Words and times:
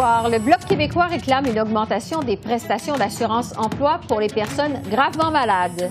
Le 0.00 0.38
Bloc 0.38 0.60
québécois 0.66 1.06
réclame 1.06 1.44
une 1.46 1.60
augmentation 1.60 2.22
des 2.22 2.38
prestations 2.38 2.96
d'assurance 2.96 3.52
emploi 3.58 4.00
pour 4.08 4.18
les 4.18 4.28
personnes 4.28 4.80
gravement 4.90 5.30
malades. 5.30 5.90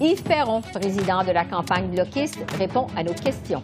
Yves 0.00 0.24
Perron, 0.24 0.60
président 0.60 1.22
de 1.22 1.30
la 1.30 1.44
campagne 1.44 1.86
bloquiste, 1.86 2.38
répond 2.58 2.88
à 2.96 3.04
nos 3.04 3.14
questions. 3.14 3.60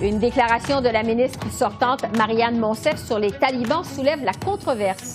Une 0.00 0.18
déclaration 0.18 0.80
de 0.80 0.88
la 0.88 1.02
ministre 1.02 1.50
sortante 1.52 2.06
Marianne 2.16 2.58
Monsef 2.58 2.96
sur 2.96 3.18
les 3.18 3.32
talibans 3.32 3.84
soulève 3.84 4.24
la 4.24 4.32
controverse. 4.32 5.14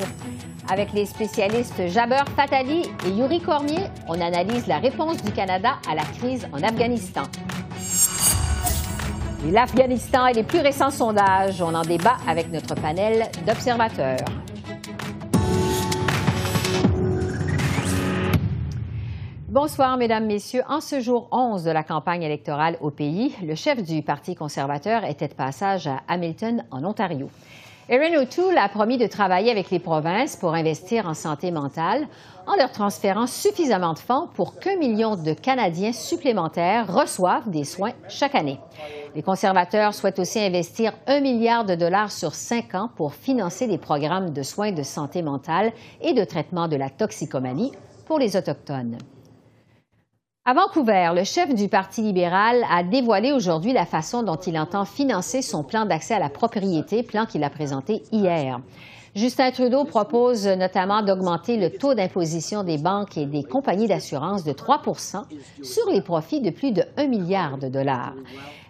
Avec 0.72 0.94
les 0.94 1.08
spécialistes 1.08 1.88
Jaber 1.88 2.24
Fatali 2.36 2.84
et 3.08 3.10
Yuri 3.10 3.40
Cormier, 3.40 3.86
on 4.08 4.22
analyse 4.22 4.68
la 4.68 4.78
réponse 4.78 5.24
du 5.24 5.32
Canada 5.32 5.78
à 5.90 5.96
la 5.96 6.04
crise 6.04 6.48
en 6.54 6.62
Afghanistan. 6.62 7.24
L'Afghanistan 9.52 10.26
et 10.26 10.34
les 10.34 10.44
plus 10.44 10.60
récents 10.60 10.90
sondages, 10.90 11.62
on 11.62 11.76
en 11.76 11.84
débat 11.84 12.18
avec 12.28 12.52
notre 12.52 12.74
panel 12.74 13.30
d'observateurs. 13.46 14.18
Bonsoir, 19.48 19.98
Mesdames, 19.98 20.26
Messieurs. 20.26 20.64
En 20.68 20.82
ce 20.82 21.00
jour 21.00 21.28
11 21.32 21.64
de 21.64 21.70
la 21.70 21.84
campagne 21.84 22.24
électorale 22.24 22.78
au 22.82 22.90
pays, 22.90 23.36
le 23.44 23.54
chef 23.54 23.84
du 23.84 24.02
Parti 24.02 24.34
conservateur 24.34 25.06
était 25.06 25.28
de 25.28 25.36
passage 25.36 25.86
à 25.86 26.02
Hamilton, 26.08 26.66
en 26.72 26.84
Ontario. 26.84 27.30
Erin 27.88 28.20
O'Toole 28.20 28.58
a 28.58 28.68
promis 28.68 28.98
de 28.98 29.06
travailler 29.06 29.52
avec 29.52 29.70
les 29.70 29.78
provinces 29.78 30.36
pour 30.36 30.56
investir 30.56 31.08
en 31.08 31.14
santé 31.14 31.52
mentale 31.52 32.08
en 32.48 32.56
leur 32.56 32.72
transférant 32.72 33.28
suffisamment 33.28 33.94
de 33.94 34.00
fonds 34.00 34.28
pour 34.34 34.58
qu'un 34.58 34.76
million 34.76 35.16
de 35.16 35.34
Canadiens 35.34 35.94
supplémentaires 35.94 36.92
reçoivent 36.92 37.48
des 37.52 37.64
soins 37.64 37.94
chaque 38.10 38.34
année. 38.34 38.60
Les 39.14 39.22
conservateurs 39.22 39.94
souhaitent 39.94 40.18
aussi 40.18 40.40
investir 40.40 40.94
un 41.06 41.22
milliard 41.22 41.64
de 41.64 41.76
dollars 41.76 42.12
sur 42.12 42.34
cinq 42.34 42.74
ans 42.74 42.90
pour 42.96 43.14
financer 43.14 43.68
des 43.68 43.78
programmes 43.78 44.34
de 44.34 44.42
soins 44.42 44.72
de 44.72 44.84
santé 44.84 45.22
mentale 45.22 45.72
et 46.02 46.14
de 46.14 46.24
traitement 46.24 46.68
de 46.68 46.78
la 46.78 46.90
toxicomanie 46.90 47.72
pour 48.08 48.18
les 48.18 48.36
Autochtones. 48.36 48.98
À 50.48 50.54
Vancouver, 50.54 51.10
le 51.16 51.24
chef 51.24 51.56
du 51.56 51.70
Parti 51.70 52.04
libéral 52.04 52.64
a 52.70 52.84
dévoilé 52.84 53.32
aujourd'hui 53.32 53.74
la 53.74 53.88
façon 53.88 54.22
dont 54.22 54.36
il 54.36 54.60
entend 54.60 54.86
financer 54.86 55.42
son 55.42 55.64
plan 55.64 55.86
d'accès 55.86 56.14
à 56.14 56.20
la 56.20 56.30
propriété, 56.30 57.02
plan 57.02 57.26
qu'il 57.26 57.44
a 57.44 57.50
présenté 57.50 58.04
hier. 58.12 58.60
Justin 59.16 59.50
Trudeau 59.50 59.86
propose 59.86 60.46
notamment 60.46 61.02
d'augmenter 61.02 61.58
le 61.58 61.72
taux 61.72 61.96
d'imposition 61.96 62.64
des 62.64 62.78
banques 62.78 63.18
et 63.18 63.26
des 63.26 63.42
compagnies 63.42 63.88
d'assurance 63.88 64.44
de 64.44 64.52
3% 64.52 65.24
sur 65.64 65.90
les 65.90 66.02
profits 66.02 66.42
de 66.42 66.52
plus 66.52 66.72
de 66.72 66.84
1 66.98 67.08
milliard 67.08 67.58
de 67.58 67.68
dollars. 67.68 68.14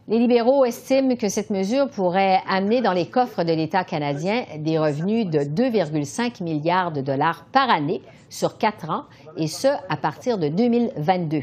Les 0.07 0.19
libéraux 0.19 0.63
estiment 0.63 1.17
que 1.17 1.27
cette 1.27 1.49
mesure 1.49 1.89
pourrait 1.89 2.39
amener 2.47 2.79
dans 2.81 2.93
les 2.93 3.07
coffres 3.07 3.43
de 3.43 3.51
l'État 3.51 3.83
canadien 3.83 4.45
des 4.59 4.79
revenus 4.79 5.25
de 5.25 5.39
2,5 5.39 6.41
milliards 6.41 6.93
de 6.93 7.01
dollars 7.01 7.43
par 7.51 7.69
année 7.69 8.01
sur 8.29 8.57
quatre 8.57 8.89
ans, 8.89 9.03
et 9.35 9.47
ce, 9.47 9.67
à 9.89 9.97
partir 9.97 10.37
de 10.37 10.47
2022. 10.47 11.41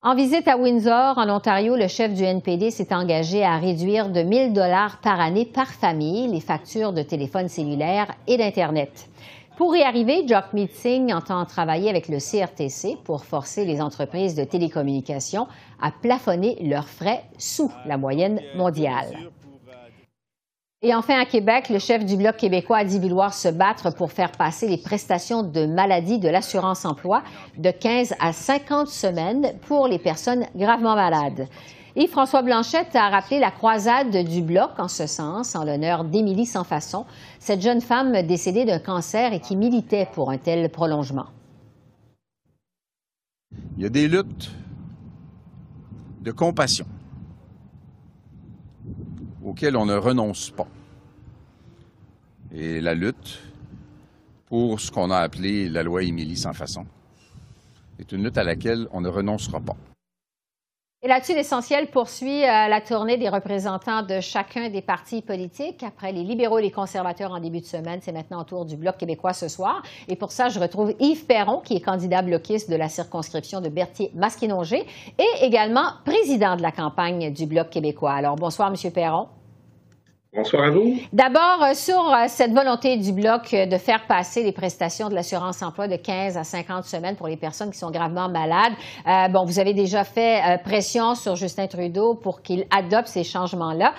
En 0.00 0.14
visite 0.14 0.46
à 0.46 0.56
Windsor, 0.56 1.18
en 1.18 1.28
Ontario, 1.28 1.74
le 1.74 1.88
chef 1.88 2.14
du 2.14 2.22
NPD 2.22 2.70
s'est 2.70 2.94
engagé 2.94 3.42
à 3.42 3.58
réduire 3.58 4.10
de 4.10 4.22
1000 4.22 4.52
dollars 4.52 5.00
par 5.00 5.18
année 5.18 5.44
par 5.44 5.66
famille 5.66 6.28
les 6.28 6.38
factures 6.38 6.92
de 6.92 7.02
téléphone 7.02 7.48
cellulaire 7.48 8.06
et 8.28 8.36
d'Internet. 8.36 9.08
Pour 9.56 9.74
y 9.74 9.82
arriver, 9.82 10.22
Jock 10.24 10.52
Meeting 10.52 11.12
entend 11.12 11.44
travailler 11.46 11.90
avec 11.90 12.06
le 12.06 12.18
CRTC 12.18 12.96
pour 13.02 13.24
forcer 13.24 13.64
les 13.64 13.80
entreprises 13.80 14.36
de 14.36 14.44
télécommunications 14.44 15.48
à 15.82 15.90
plafonner 15.90 16.58
leurs 16.62 16.88
frais 16.88 17.24
sous 17.36 17.72
la 17.84 17.96
moyenne 17.96 18.40
mondiale. 18.54 19.18
Et 20.80 20.94
enfin, 20.94 21.18
à 21.18 21.24
Québec, 21.24 21.70
le 21.70 21.80
chef 21.80 22.04
du 22.04 22.16
Bloc 22.16 22.36
québécois 22.36 22.78
a 22.78 22.84
dit 22.84 23.00
vouloir 23.00 23.34
se 23.34 23.48
battre 23.48 23.92
pour 23.92 24.12
faire 24.12 24.30
passer 24.30 24.68
les 24.68 24.76
prestations 24.76 25.42
de 25.42 25.66
maladie 25.66 26.20
de 26.20 26.28
l'assurance-emploi 26.28 27.24
de 27.56 27.72
15 27.72 28.14
à 28.20 28.32
50 28.32 28.86
semaines 28.86 29.54
pour 29.62 29.88
les 29.88 29.98
personnes 29.98 30.46
gravement 30.54 30.94
malades. 30.94 31.48
Et 31.96 32.06
François 32.06 32.42
Blanchette 32.42 32.94
a 32.94 33.08
rappelé 33.08 33.40
la 33.40 33.50
croisade 33.50 34.24
du 34.24 34.40
Bloc 34.40 34.78
en 34.78 34.86
ce 34.86 35.08
sens, 35.08 35.56
en 35.56 35.64
l'honneur 35.64 36.04
d'Émilie 36.04 36.46
Sans 36.46 36.62
Façon, 36.62 37.06
cette 37.40 37.60
jeune 37.60 37.80
femme 37.80 38.22
décédée 38.22 38.64
d'un 38.64 38.78
cancer 38.78 39.32
et 39.32 39.40
qui 39.40 39.56
militait 39.56 40.06
pour 40.12 40.30
un 40.30 40.38
tel 40.38 40.70
prolongement. 40.70 41.26
Il 43.76 43.82
y 43.82 43.86
a 43.86 43.88
des 43.88 44.06
luttes 44.06 44.52
de 46.20 46.30
compassion 46.30 46.86
auquel 49.48 49.76
on 49.76 49.86
ne 49.86 49.94
renonce 49.94 50.50
pas. 50.50 50.66
Et 52.54 52.80
la 52.80 52.94
lutte 52.94 53.40
pour 54.46 54.80
ce 54.80 54.90
qu'on 54.90 55.10
a 55.10 55.18
appelé 55.18 55.68
la 55.68 55.82
loi 55.82 56.02
Émilie 56.02 56.36
sans 56.36 56.52
façon 56.52 56.86
est 57.98 58.12
une 58.12 58.24
lutte 58.24 58.38
à 58.38 58.44
laquelle 58.44 58.86
on 58.92 59.00
ne 59.00 59.08
renoncera 59.08 59.60
pas. 59.60 59.76
Et 61.00 61.06
là-dessus, 61.06 61.34
l'essentiel 61.34 61.86
poursuit 61.90 62.42
euh, 62.42 62.66
la 62.66 62.80
tournée 62.80 63.16
des 63.18 63.28
représentants 63.28 64.02
de 64.02 64.18
chacun 64.18 64.68
des 64.68 64.82
partis 64.82 65.22
politiques. 65.22 65.84
Après 65.84 66.10
les 66.10 66.24
libéraux 66.24 66.58
et 66.58 66.62
les 66.62 66.72
conservateurs 66.72 67.30
en 67.30 67.38
début 67.38 67.60
de 67.60 67.66
semaine, 67.66 68.00
c'est 68.02 68.10
maintenant 68.10 68.40
au 68.40 68.44
tour 68.44 68.64
du 68.64 68.76
Bloc 68.76 68.96
québécois 68.96 69.32
ce 69.32 69.46
soir. 69.46 69.80
Et 70.08 70.16
pour 70.16 70.32
ça, 70.32 70.48
je 70.48 70.58
retrouve 70.58 70.92
Yves 70.98 71.26
Perron, 71.26 71.60
qui 71.60 71.76
est 71.76 71.80
candidat 71.80 72.22
bloquiste 72.22 72.68
de 72.68 72.74
la 72.74 72.88
circonscription 72.88 73.60
de 73.60 73.68
Berthier-Masquinongé 73.68 74.86
et 75.18 75.44
également 75.44 75.88
président 76.04 76.56
de 76.56 76.62
la 76.62 76.72
campagne 76.72 77.32
du 77.32 77.46
Bloc 77.46 77.70
québécois. 77.70 78.14
Alors, 78.14 78.34
bonsoir, 78.34 78.68
Monsieur 78.68 78.90
Perron. 78.90 79.28
Bonsoir 80.34 80.64
à 80.64 80.70
vous. 80.70 80.98
D'abord, 81.10 81.62
euh, 81.62 81.72
sur 81.72 81.98
euh, 81.98 82.26
cette 82.28 82.52
volonté 82.52 82.98
du 82.98 83.12
Bloc 83.14 83.54
euh, 83.54 83.64
de 83.64 83.78
faire 83.78 84.06
passer 84.06 84.42
les 84.42 84.52
prestations 84.52 85.08
de 85.08 85.14
l'assurance-emploi 85.14 85.88
de 85.88 85.96
15 85.96 86.36
à 86.36 86.44
50 86.44 86.84
semaines 86.84 87.16
pour 87.16 87.28
les 87.28 87.38
personnes 87.38 87.70
qui 87.70 87.78
sont 87.78 87.90
gravement 87.90 88.28
malades. 88.28 88.74
bon, 89.32 89.46
vous 89.46 89.58
avez 89.58 89.72
déjà 89.72 90.04
fait 90.04 90.60
pression 90.64 91.14
sur 91.14 91.34
Justin 91.34 91.66
Trudeau 91.66 92.14
pour 92.14 92.42
qu'il 92.42 92.66
adopte 92.70 93.06
ces 93.06 93.24
changements-là. 93.24 93.94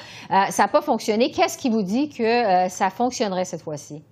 ça 0.51 0.63
n'a 0.63 0.67
pas 0.67 0.81
fonctionné. 0.81 1.31
Qu'est-ce 1.31 1.57
qui 1.57 1.69
vous 1.69 1.81
dit 1.81 2.09
que 2.09 2.69
ça 2.69 2.89
fonctionnerait 2.89 3.45
cette 3.45 3.61
fois-ci? 3.61 4.03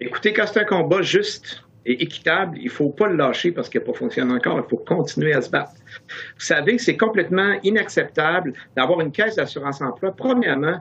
Écoutez, 0.00 0.32
quand 0.32 0.46
c'est 0.46 0.60
un 0.60 0.64
combat 0.64 1.02
juste, 1.02 1.62
et 1.84 2.02
équitable, 2.02 2.58
il 2.58 2.66
ne 2.66 2.70
faut 2.70 2.90
pas 2.90 3.08
le 3.08 3.16
lâcher 3.16 3.52
parce 3.52 3.68
qu'il 3.68 3.80
n'a 3.80 3.86
pas 3.86 3.94
fonctionné 3.94 4.32
encore, 4.32 4.62
il 4.64 4.68
faut 4.68 4.76
continuer 4.76 5.32
à 5.32 5.42
se 5.42 5.50
battre. 5.50 5.72
Vous 6.08 6.44
savez, 6.44 6.78
c'est 6.78 6.96
complètement 6.96 7.58
inacceptable 7.62 8.52
d'avoir 8.76 9.00
une 9.00 9.12
caisse 9.12 9.36
d'assurance-emploi, 9.36 10.12
premièrement, 10.12 10.78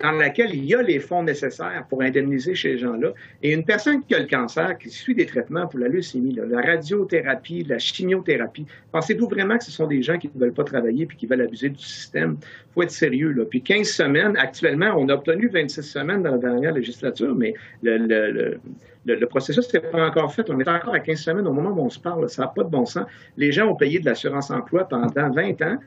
dans 0.00 0.12
laquelle 0.12 0.54
il 0.54 0.64
y 0.64 0.74
a 0.74 0.82
les 0.82 0.98
fonds 0.98 1.22
nécessaires 1.22 1.86
pour 1.88 2.02
indemniser 2.02 2.54
ces 2.54 2.76
gens-là. 2.76 3.12
Et 3.42 3.52
une 3.52 3.64
personne 3.64 4.02
qui 4.04 4.14
a 4.14 4.18
le 4.18 4.26
cancer, 4.26 4.76
qui 4.78 4.90
suit 4.90 5.14
des 5.14 5.24
traitements 5.24 5.66
pour 5.66 5.78
la 5.78 5.88
leucémie, 5.88 6.34
la 6.34 6.60
radiothérapie, 6.60 7.64
la 7.64 7.78
chimiothérapie, 7.78 8.66
pensez-vous 8.92 9.28
vraiment 9.28 9.56
que 9.56 9.64
ce 9.64 9.70
sont 9.70 9.86
des 9.86 10.02
gens 10.02 10.18
qui 10.18 10.30
ne 10.34 10.40
veulent 10.40 10.52
pas 10.52 10.64
travailler 10.64 11.06
puis 11.06 11.16
qui 11.16 11.26
veulent 11.26 11.42
abuser 11.42 11.70
du 11.70 11.82
système? 11.82 12.36
Il 12.42 12.74
faut 12.74 12.82
être 12.82 12.90
sérieux. 12.90 13.30
Là. 13.30 13.44
Puis 13.44 13.62
15 13.62 13.88
semaines, 13.88 14.36
actuellement, 14.36 14.94
on 14.98 15.08
a 15.08 15.14
obtenu 15.14 15.48
26 15.48 15.82
semaines 15.82 16.22
dans 16.22 16.32
la 16.32 16.38
dernière 16.38 16.74
législature, 16.74 17.34
mais 17.34 17.54
le, 17.82 17.98
le, 17.98 18.30
le, 18.30 18.60
le 19.06 19.26
processus 19.26 19.72
n'est 19.72 19.80
pas 19.80 20.06
encore 20.06 20.32
fait. 20.32 20.48
On 20.50 20.58
est 20.58 20.68
encore 20.68 20.94
à 20.94 21.00
15 21.00 21.18
semaines 21.18 21.46
au 21.46 21.52
moment 21.52 21.70
où 21.70 21.84
on 21.84 21.90
se 21.90 21.98
parle. 21.98 22.28
Ça 22.28 22.42
n'a 22.42 22.48
pas 22.48 22.64
de 22.64 22.68
bon 22.68 22.86
sens. 22.86 23.04
Les 23.36 23.52
gens 23.52 23.68
ont 23.68 23.76
payé 23.76 23.98
de 23.98 24.06
l'assurance-emploi 24.06 24.84
pendant 24.88 25.30
20 25.30 25.62
ans 25.62 25.78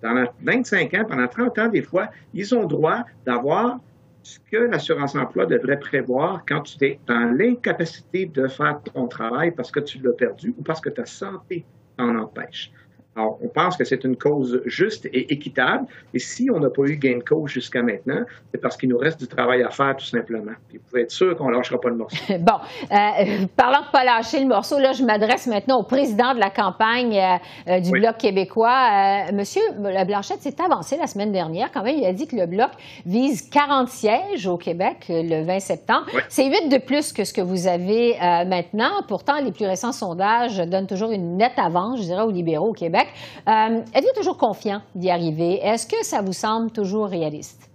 pendant 0.00 0.24
25 0.42 0.94
ans, 0.94 1.04
pendant 1.08 1.28
30 1.28 1.58
ans 1.58 1.68
des 1.68 1.82
fois, 1.82 2.08
ils 2.32 2.54
ont 2.54 2.66
droit 2.66 3.04
d'avoir 3.26 3.78
ce 4.22 4.38
que 4.50 4.56
l'assurance-emploi 4.56 5.46
devrait 5.46 5.78
prévoir 5.78 6.44
quand 6.48 6.62
tu 6.62 6.82
es 6.84 6.98
dans 7.06 7.36
l'incapacité 7.36 8.26
de 8.26 8.48
faire 8.48 8.80
ton 8.82 9.06
travail 9.06 9.50
parce 9.50 9.70
que 9.70 9.80
tu 9.80 9.98
l'as 9.98 10.12
perdu 10.12 10.54
ou 10.56 10.62
parce 10.62 10.80
que 10.80 10.88
ta 10.88 11.04
santé 11.04 11.66
t'en 11.98 12.16
empêche. 12.16 12.72
Alors, 13.16 13.38
on 13.42 13.48
pense 13.48 13.76
que 13.76 13.84
c'est 13.84 14.02
une 14.02 14.16
cause 14.16 14.60
juste 14.66 15.06
et 15.06 15.32
équitable. 15.32 15.86
Et 16.12 16.18
si 16.18 16.50
on 16.52 16.58
n'a 16.58 16.68
pas 16.68 16.82
eu 16.82 16.96
gain 16.96 17.18
de 17.18 17.22
cause 17.22 17.48
jusqu'à 17.48 17.82
maintenant, 17.82 18.24
c'est 18.50 18.60
parce 18.60 18.76
qu'il 18.76 18.88
nous 18.88 18.98
reste 18.98 19.20
du 19.20 19.28
travail 19.28 19.62
à 19.62 19.70
faire, 19.70 19.94
tout 19.96 20.04
simplement. 20.04 20.52
Puis 20.68 20.78
vous 20.78 20.84
pouvez 20.88 21.02
être 21.02 21.12
sûr 21.12 21.36
qu'on 21.36 21.48
ne 21.48 21.54
lâchera 21.54 21.80
pas 21.80 21.90
le 21.90 21.96
morceau. 21.96 22.16
bon, 22.40 22.54
euh, 22.90 23.46
parlant 23.56 23.82
de 23.82 23.90
pas 23.92 24.04
lâcher 24.04 24.40
le 24.40 24.46
morceau, 24.46 24.80
là, 24.80 24.92
je 24.92 25.04
m'adresse 25.04 25.46
maintenant 25.46 25.78
au 25.78 25.84
président 25.84 26.34
de 26.34 26.40
la 26.40 26.50
campagne 26.50 27.16
euh, 27.16 27.36
euh, 27.68 27.80
du 27.80 27.90
Bloc 27.92 28.18
québécois. 28.18 29.30
Monsieur 29.32 29.62
Blanchette 29.78 30.40
s'est 30.40 30.60
avancé 30.60 30.96
la 30.96 31.06
semaine 31.06 31.30
dernière. 31.30 31.70
Quand 31.72 31.84
même, 31.84 31.96
il 31.96 32.06
a 32.06 32.12
dit 32.12 32.26
que 32.26 32.34
le 32.34 32.46
Bloc 32.46 32.70
vise 33.06 33.48
40 33.48 33.88
sièges 33.88 34.46
au 34.48 34.56
Québec 34.56 35.06
le 35.08 35.44
20 35.44 35.60
septembre. 35.60 36.06
C'est 36.28 36.46
8 36.46 36.68
de 36.68 36.78
plus 36.78 37.12
que 37.12 37.22
ce 37.22 37.32
que 37.32 37.40
vous 37.40 37.68
avez 37.68 38.16
maintenant. 38.46 38.90
Pourtant, 39.06 39.40
les 39.40 39.52
plus 39.52 39.66
récents 39.66 39.92
sondages 39.92 40.58
donnent 40.58 40.86
toujours 40.86 41.12
une 41.12 41.36
nette 41.36 41.58
avance, 41.58 42.00
je 42.00 42.04
dirais, 42.04 42.22
aux 42.22 42.30
libéraux 42.30 42.70
au 42.70 42.72
Québec. 42.72 43.03
Euh, 43.46 43.82
êtes-vous 43.94 44.14
toujours 44.16 44.38
confiant 44.38 44.82
d'y 44.94 45.10
arriver? 45.10 45.60
Est-ce 45.62 45.86
que 45.86 46.04
ça 46.04 46.22
vous 46.22 46.32
semble 46.32 46.70
toujours 46.70 47.08
réaliste? 47.08 47.68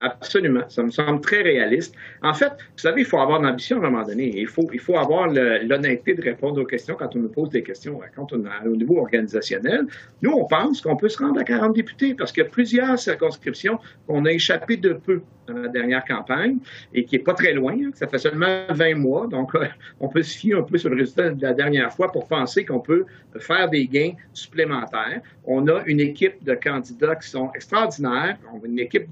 Absolument, 0.00 0.68
ça 0.68 0.82
me 0.82 0.90
semble 0.90 1.22
très 1.22 1.40
réaliste. 1.40 1.94
En 2.22 2.34
fait, 2.34 2.50
vous 2.50 2.78
savez, 2.78 3.00
il 3.00 3.06
faut 3.06 3.18
avoir 3.18 3.40
de 3.40 3.46
l'ambition 3.46 3.82
à 3.82 3.86
un 3.86 3.90
moment 3.90 4.04
donné. 4.04 4.30
Il 4.36 4.46
faut, 4.46 4.68
il 4.70 4.78
faut 4.78 4.98
avoir 4.98 5.26
l'honnêteté 5.26 6.12
de 6.12 6.20
répondre 6.20 6.60
aux 6.60 6.66
questions 6.66 6.96
quand 6.98 7.16
on 7.16 7.20
nous 7.20 7.30
pose 7.30 7.48
des 7.48 7.62
questions 7.62 7.98
quand 8.14 8.30
on 8.34 8.44
est 8.44 8.68
au 8.68 8.76
niveau 8.76 8.98
organisationnel. 8.98 9.86
Nous, 10.20 10.30
on 10.30 10.44
pense 10.44 10.82
qu'on 10.82 10.96
peut 10.96 11.08
se 11.08 11.16
rendre 11.16 11.40
à 11.40 11.44
40 11.44 11.74
députés 11.74 12.12
parce 12.12 12.30
qu'il 12.30 12.42
y 12.42 12.46
a 12.46 12.48
plusieurs 12.50 12.98
circonscriptions 12.98 13.78
qu'on 14.06 14.26
a 14.26 14.32
échappé 14.32 14.76
de 14.76 14.92
peu 14.92 15.22
dans 15.46 15.54
la 15.56 15.68
dernière 15.68 16.04
campagne 16.04 16.58
et 16.92 17.06
qui 17.06 17.16
n'est 17.16 17.22
pas 17.22 17.32
très 17.32 17.54
loin. 17.54 17.72
Hein. 17.72 17.90
Ça 17.94 18.06
fait 18.06 18.18
seulement 18.18 18.66
20 18.68 18.96
mois, 18.96 19.26
donc 19.28 19.52
on 20.00 20.08
peut 20.08 20.22
se 20.22 20.36
fier 20.36 20.58
un 20.58 20.62
peu 20.62 20.76
sur 20.76 20.90
le 20.90 20.96
résultat 20.96 21.30
de 21.30 21.40
la 21.40 21.54
dernière 21.54 21.90
fois 21.90 22.12
pour 22.12 22.28
penser 22.28 22.66
qu'on 22.66 22.80
peut 22.80 23.06
faire 23.38 23.70
des 23.70 23.86
gains 23.86 24.12
supplémentaires. 24.34 25.22
On 25.46 25.66
a 25.68 25.82
une 25.86 26.00
équipe 26.00 26.44
de 26.44 26.54
candidats 26.54 27.16
qui 27.16 27.30
sont 27.30 27.50
extraordinaires. 27.54 28.36
On 28.52 28.62
a 28.62 28.66
une 28.66 28.78
équipe 28.78 29.08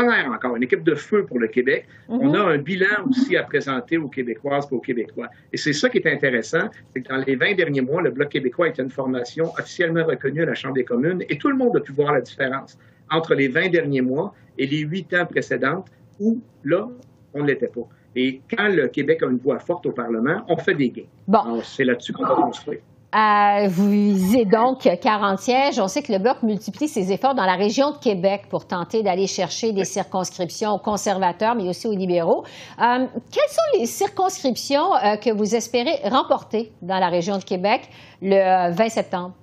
encore, 0.00 0.56
une 0.56 0.62
équipe 0.62 0.82
de 0.82 0.94
feu 0.94 1.24
pour 1.24 1.38
le 1.38 1.48
Québec. 1.48 1.86
On 2.08 2.28
mhm. 2.28 2.34
a 2.34 2.44
un 2.44 2.58
bilan 2.58 3.06
aussi 3.08 3.36
à 3.36 3.42
présenter 3.42 3.98
aux 3.98 4.08
Québécoises 4.08 4.68
et 4.70 4.74
aux 4.74 4.80
Québécois. 4.80 5.28
Et 5.52 5.56
c'est 5.56 5.72
ça 5.72 5.88
qui 5.88 5.98
est 5.98 6.12
intéressant, 6.12 6.68
c'est 6.92 7.02
que 7.02 7.08
dans 7.08 7.22
les 7.24 7.36
20 7.36 7.54
derniers 7.54 7.80
mois, 7.80 8.02
le 8.02 8.10
Bloc 8.10 8.28
québécois 8.28 8.68
est 8.68 8.78
une 8.78 8.90
formation 8.90 9.52
officiellement 9.58 10.04
reconnue 10.04 10.42
à 10.42 10.46
la 10.46 10.54
Chambre 10.54 10.74
des 10.74 10.84
communes 10.84 11.22
et 11.28 11.38
tout 11.38 11.48
le 11.48 11.56
monde 11.56 11.76
a 11.76 11.80
pu 11.80 11.92
voir 11.92 12.12
la 12.12 12.20
différence 12.20 12.78
entre 13.10 13.34
les 13.34 13.48
20 13.48 13.70
derniers 13.70 14.00
mois 14.00 14.34
et 14.58 14.66
les 14.66 14.78
8 14.78 15.14
ans 15.14 15.26
précédents 15.26 15.84
où, 16.18 16.40
là, 16.64 16.88
on 17.32 17.42
ne 17.42 17.48
l'était 17.48 17.68
pas. 17.68 17.86
Et 18.16 18.40
quand 18.48 18.68
le 18.68 18.88
Québec 18.88 19.22
a 19.22 19.26
une 19.26 19.38
voix 19.38 19.58
forte 19.58 19.86
au 19.86 19.92
Parlement, 19.92 20.44
on 20.48 20.56
fait 20.56 20.74
des 20.74 20.90
gains. 20.90 21.02
Bon. 21.26 21.60
C'est 21.62 21.84
là-dessus 21.84 22.12
qu'on 22.12 22.24
va 22.24 22.34
construire. 22.34 22.80
Euh, 23.14 23.68
vous 23.68 23.90
visez 23.90 24.44
donc 24.44 24.88
40 25.00 25.38
sièges. 25.38 25.78
On 25.78 25.86
sait 25.86 26.02
que 26.02 26.12
le 26.12 26.18
Bloc 26.18 26.42
multiplie 26.42 26.88
ses 26.88 27.12
efforts 27.12 27.34
dans 27.34 27.44
la 27.44 27.54
région 27.54 27.92
de 27.92 27.98
Québec 27.98 28.46
pour 28.50 28.66
tenter 28.66 29.04
d'aller 29.04 29.28
chercher 29.28 29.72
des 29.72 29.84
circonscriptions 29.84 30.72
aux 30.72 30.80
conservateurs, 30.80 31.54
mais 31.54 31.68
aussi 31.68 31.86
aux 31.86 31.94
libéraux. 31.94 32.44
Euh, 32.80 33.06
quelles 33.30 33.50
sont 33.50 33.78
les 33.78 33.86
circonscriptions 33.86 34.94
euh, 34.96 35.16
que 35.16 35.30
vous 35.30 35.54
espérez 35.54 36.00
remporter 36.08 36.72
dans 36.82 36.98
la 36.98 37.08
région 37.08 37.38
de 37.38 37.44
Québec 37.44 37.88
le 38.20 38.72
20 38.72 38.88
septembre? 38.88 39.34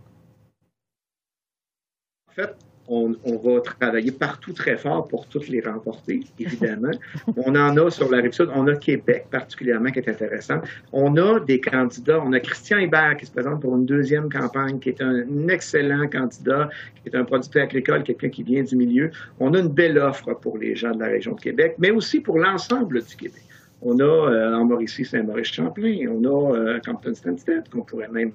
En 2.30 2.34
fait, 2.34 2.56
on, 2.92 3.38
va 3.38 3.62
travailler 3.62 4.12
partout 4.12 4.52
très 4.52 4.78
fort 4.78 5.08
pour 5.08 5.26
toutes 5.28 5.48
les 5.48 5.62
remporter, 5.62 6.22
évidemment. 6.40 6.92
on 7.38 7.56
en 7.56 7.78
a 7.78 7.90
sur 7.90 8.12
la 8.12 8.18
rive 8.18 8.34
sud, 8.34 8.50
on 8.54 8.68
a 8.68 8.76
Québec 8.76 9.28
particulièrement 9.32 9.92
qui 9.92 10.00
est 10.00 10.10
intéressant. 10.10 10.62
On 10.92 11.16
a 11.16 11.40
des 11.40 11.62
candidats, 11.62 12.22
on 12.24 12.34
a 12.34 12.40
Christian 12.40 12.80
Hébert 12.80 13.16
qui 13.18 13.26
se 13.26 13.32
présente 13.32 13.62
pour 13.62 13.76
une 13.78 13.86
deuxième 13.86 14.30
campagne, 14.30 14.80
qui 14.80 14.90
est 14.90 15.02
un 15.02 15.48
excellent 15.48 16.08
candidat, 16.08 16.70
qui 17.02 17.10
est 17.10 17.18
un 17.18 17.24
producteur 17.24 17.64
agricole, 17.64 18.04
quelqu'un 18.04 18.30
qui 18.30 18.44
vient 18.44 18.64
du 18.64 18.76
milieu. 18.76 19.12
On 19.40 19.54
a 19.54 19.60
une 19.60 19.70
belle 19.70 19.98
offre 19.98 20.34
pour 20.34 20.58
les 20.58 20.76
gens 20.76 20.92
de 20.92 21.00
la 21.00 21.08
région 21.08 21.34
de 21.34 21.42
Québec, 21.42 21.76
mais 21.78 21.92
aussi 21.92 22.20
pour 22.20 22.40
l'ensemble 22.40 23.02
du 23.02 23.16
Québec. 23.16 23.44
On 23.82 24.00
a 24.00 24.04
euh, 24.04 24.54
en 24.54 24.66
Mauricie 24.66 25.06
Saint-Maurice-Champlain, 25.06 26.08
on 26.10 26.24
a 26.26 26.56
euh, 26.56 26.80
Compton-Stanstead 26.86 27.70
qu'on 27.70 27.82
pourrait 27.82 28.10
même 28.10 28.32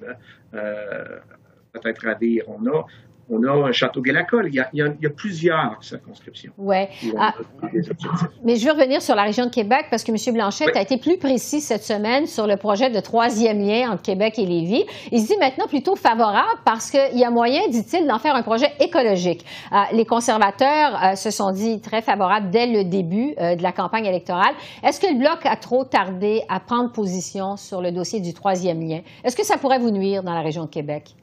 euh, 0.53 1.05
peut-être 1.71 2.05
ravir. 2.05 2.43
On 2.47 2.65
a 2.67 2.85
on 3.29 3.43
a 3.43 3.67
un 3.67 3.71
château 3.71 4.01
Guélacol. 4.01 4.47
Il 4.47 4.55
y 4.55 4.59
a, 4.59 4.69
il 4.73 4.79
y 4.79 5.05
a, 5.05 5.09
plusieurs 5.09 5.77
circonscriptions. 5.81 6.51
Oui. 6.57 6.85
Ah, 7.17 7.33
mais 8.43 8.55
je 8.55 8.65
veux 8.65 8.71
revenir 8.71 9.01
sur 9.01 9.15
la 9.15 9.23
région 9.23 9.45
de 9.45 9.51
Québec 9.51 9.87
parce 9.89 10.03
que 10.03 10.11
M. 10.11 10.33
Blanchette 10.33 10.75
a 10.75 10.81
été 10.81 10.97
plus 10.97 11.17
précis 11.17 11.61
cette 11.61 11.83
semaine 11.83 12.25
sur 12.27 12.47
le 12.47 12.57
projet 12.57 12.89
de 12.89 12.99
troisième 12.99 13.59
lien 13.59 13.91
entre 13.91 14.03
Québec 14.03 14.35
et 14.37 14.45
Lévis. 14.45 14.85
Il 15.11 15.21
se 15.21 15.27
dit 15.27 15.37
maintenant 15.39 15.67
plutôt 15.67 15.95
favorable 15.95 16.59
parce 16.65 16.91
qu'il 16.91 17.17
y 17.17 17.23
a 17.23 17.29
moyen, 17.29 17.67
dit-il, 17.69 18.07
d'en 18.07 18.19
faire 18.19 18.35
un 18.35 18.43
projet 18.43 18.71
écologique. 18.79 19.45
Euh, 19.71 19.77
les 19.93 20.05
conservateurs 20.05 20.99
euh, 21.03 21.15
se 21.15 21.31
sont 21.31 21.51
dit 21.51 21.81
très 21.81 22.01
favorables 22.01 22.49
dès 22.49 22.67
le 22.67 22.83
début 22.83 23.33
euh, 23.39 23.55
de 23.55 23.63
la 23.63 23.71
campagne 23.71 24.05
électorale. 24.05 24.53
Est-ce 24.83 24.99
que 24.99 25.07
le 25.07 25.19
Bloc 25.19 25.45
a 25.45 25.55
trop 25.55 25.83
tardé 25.83 26.41
à 26.49 26.59
prendre 26.59 26.91
position 26.91 27.57
sur 27.57 27.81
le 27.81 27.91
dossier 27.91 28.19
du 28.19 28.33
troisième 28.33 28.81
lien? 28.81 29.01
Est-ce 29.23 29.35
que 29.35 29.45
ça 29.45 29.57
pourrait 29.57 29.79
vous 29.79 29.91
nuire 29.91 30.23
dans 30.23 30.33
la 30.33 30.41
région 30.41 30.65
de 30.65 30.69
Québec? 30.69 31.15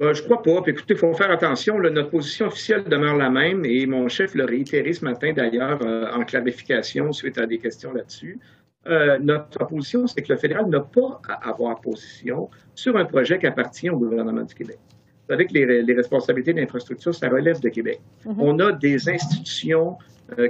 Euh, 0.00 0.14
je 0.14 0.22
crois 0.22 0.42
pas. 0.42 0.62
Puis 0.62 0.72
écoutez, 0.72 0.94
il 0.94 0.96
faut 0.96 1.12
faire 1.14 1.30
attention. 1.30 1.78
notre 1.78 2.10
position 2.10 2.46
officielle 2.46 2.84
demeure 2.84 3.16
la 3.16 3.30
même 3.30 3.64
et 3.64 3.84
mon 3.86 4.08
chef 4.08 4.34
l'a 4.34 4.46
réitéré 4.46 4.92
ce 4.92 5.04
matin 5.04 5.32
d'ailleurs 5.32 5.80
euh, 5.82 6.06
en 6.12 6.24
clarification 6.24 7.12
suite 7.12 7.38
à 7.38 7.46
des 7.46 7.58
questions 7.58 7.92
là-dessus. 7.92 8.38
Euh, 8.86 9.18
notre 9.18 9.66
position, 9.66 10.06
c'est 10.06 10.22
que 10.22 10.32
le 10.32 10.38
fédéral 10.38 10.66
n'a 10.68 10.80
pas 10.80 11.20
à 11.28 11.50
avoir 11.50 11.80
position 11.80 12.48
sur 12.74 12.96
un 12.96 13.04
projet 13.04 13.38
qui 13.38 13.46
appartient 13.46 13.90
au 13.90 13.98
gouvernement 13.98 14.42
du 14.42 14.54
Québec. 14.54 14.78
Vous 15.28 15.34
savez 15.34 15.46
que 15.46 15.52
les, 15.52 15.94
responsabilités 15.94 16.54
d'infrastructure, 16.54 17.14
ça 17.14 17.28
relève 17.28 17.60
de 17.60 17.68
Québec. 17.68 18.00
Mm-hmm. 18.24 18.34
On 18.38 18.58
a 18.60 18.72
des 18.72 19.10
institutions 19.10 19.98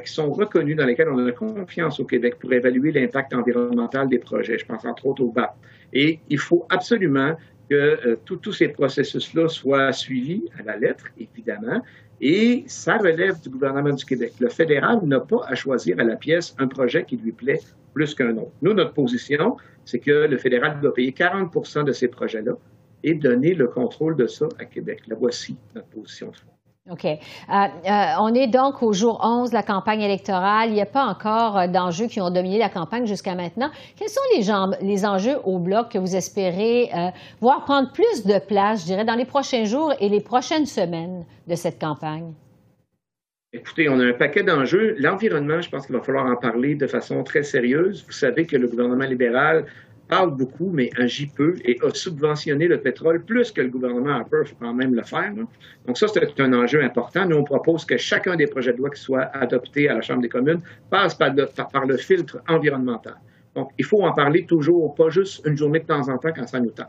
qui 0.04 0.12
sont 0.12 0.32
reconnues, 0.32 0.74
dans 0.74 0.86
lesquelles 0.86 1.08
on 1.08 1.24
a 1.24 1.30
confiance 1.30 2.00
au 2.00 2.04
Québec 2.04 2.34
pour 2.40 2.52
évaluer 2.52 2.90
l'impact 2.90 3.32
environnemental 3.32 4.08
des 4.08 4.18
projets. 4.18 4.58
Je 4.58 4.66
pense 4.66 4.84
entre 4.84 5.06
autres 5.06 5.22
au 5.22 5.30
BAP. 5.30 5.54
Et 5.92 6.18
il 6.28 6.38
faut 6.38 6.66
absolument 6.68 7.36
que 7.68 7.74
euh, 7.74 8.16
tous 8.24 8.52
ces 8.52 8.68
processus-là 8.68 9.48
soient 9.48 9.92
suivis 9.92 10.44
à 10.58 10.62
la 10.62 10.76
lettre, 10.76 11.06
évidemment, 11.18 11.82
et 12.20 12.64
ça 12.66 12.96
relève 12.98 13.40
du 13.40 13.48
gouvernement 13.48 13.92
du 13.92 14.04
Québec. 14.04 14.34
Le 14.40 14.48
fédéral 14.48 15.00
n'a 15.04 15.20
pas 15.20 15.44
à 15.46 15.54
choisir 15.54 16.00
à 16.00 16.04
la 16.04 16.16
pièce 16.16 16.54
un 16.58 16.66
projet 16.66 17.04
qui 17.04 17.16
lui 17.16 17.32
plaît 17.32 17.60
plus 17.94 18.14
qu'un 18.14 18.36
autre. 18.36 18.52
Nous, 18.62 18.74
notre 18.74 18.92
position, 18.92 19.56
c'est 19.84 20.00
que 20.00 20.26
le 20.26 20.36
fédéral 20.36 20.80
doit 20.80 20.94
payer 20.94 21.12
40% 21.12 21.84
de 21.84 21.92
ces 21.92 22.08
projets-là 22.08 22.52
et 23.04 23.14
donner 23.14 23.54
le 23.54 23.68
contrôle 23.68 24.16
de 24.16 24.26
ça 24.26 24.48
à 24.58 24.64
Québec. 24.64 25.02
La 25.06 25.14
voici 25.14 25.56
notre 25.74 25.88
position 25.88 26.30
de 26.30 26.36
fond. 26.36 26.57
OK. 26.90 27.04
Euh, 27.04 27.10
euh, 27.10 28.04
on 28.20 28.34
est 28.34 28.46
donc 28.46 28.82
au 28.82 28.92
jour 28.94 29.20
11 29.22 29.50
de 29.50 29.54
la 29.54 29.62
campagne 29.62 30.00
électorale. 30.00 30.70
Il 30.70 30.74
n'y 30.74 30.80
a 30.80 30.86
pas 30.86 31.04
encore 31.04 31.58
euh, 31.58 31.66
d'enjeux 31.66 32.06
qui 32.06 32.20
ont 32.20 32.30
dominé 32.30 32.58
la 32.58 32.70
campagne 32.70 33.06
jusqu'à 33.06 33.34
maintenant. 33.34 33.70
Quels 33.96 34.08
sont 34.08 34.20
les, 34.34 34.86
les, 34.86 35.04
enjeux 35.04 35.36
au 35.44 35.58
bloc 35.58 35.90
que 35.90 35.98
vous 35.98 36.16
espérez 36.16 36.90
voir 37.40 37.64
prendre 37.64 37.92
plus 37.92 38.24
de 38.24 38.38
place, 38.38 38.80
je 38.80 38.86
dirais, 38.86 39.04
dans 39.04 39.14
les 39.14 39.24
prochains 39.24 39.64
jours 39.64 39.92
et 40.00 40.08
les 40.08 40.20
prochaines 40.20 40.66
semaines 40.66 41.24
de 41.46 41.54
cette 41.54 41.78
campagne? 41.78 42.32
Écoutez, 43.52 43.88
on 43.88 43.98
a 43.98 44.04
un 44.04 44.12
paquet 44.12 44.42
d'enjeux. 44.42 44.94
L'environnement, 44.98 45.60
je 45.60 45.70
pense 45.70 45.86
qu'il 45.86 45.96
va 45.96 46.02
falloir 46.02 46.26
en 46.26 46.36
parler 46.36 46.74
de 46.74 46.86
façon 46.86 47.22
très 47.22 47.42
sérieuse. 47.42 48.04
Vous 48.06 48.12
savez 48.12 48.44
que 48.44 48.56
le 48.56 48.68
gouvernement 48.68 49.06
libéral 49.06 49.64
parle 50.08 50.34
beaucoup, 50.34 50.70
mais 50.72 50.90
agit 50.96 51.26
peu 51.26 51.56
et 51.64 51.78
a 51.82 51.90
subventionné 51.92 52.66
le 52.66 52.80
pétrole 52.80 53.22
plus 53.22 53.52
que 53.52 53.60
le 53.60 53.68
gouvernement 53.68 54.24
il 54.30 54.46
faut 54.46 54.56
quand 54.58 54.74
même 54.74 54.94
le 54.94 55.02
faire. 55.02 55.32
Donc 55.86 55.98
ça, 55.98 56.06
c'est 56.08 56.40
un 56.40 56.52
enjeu 56.52 56.82
important. 56.82 57.26
Nous, 57.26 57.36
on 57.36 57.44
propose 57.44 57.84
que 57.84 57.96
chacun 57.96 58.36
des 58.36 58.46
projets 58.46 58.72
de 58.72 58.78
loi 58.78 58.90
qui 58.90 59.00
soient 59.00 59.30
adoptés 59.34 59.88
à 59.88 59.94
la 59.94 60.00
Chambre 60.00 60.22
des 60.22 60.28
communes 60.28 60.60
passe 60.90 61.14
par 61.14 61.32
le 61.86 61.96
filtre 61.96 62.42
environnemental. 62.48 63.16
Donc, 63.54 63.70
il 63.78 63.84
faut 63.84 64.02
en 64.02 64.12
parler 64.12 64.46
toujours, 64.46 64.94
pas 64.94 65.10
juste 65.10 65.44
une 65.46 65.56
journée 65.56 65.80
de 65.80 65.86
temps 65.86 66.08
en 66.08 66.18
temps 66.18 66.32
quand 66.34 66.46
ça 66.46 66.60
nous 66.60 66.70
tente. 66.70 66.86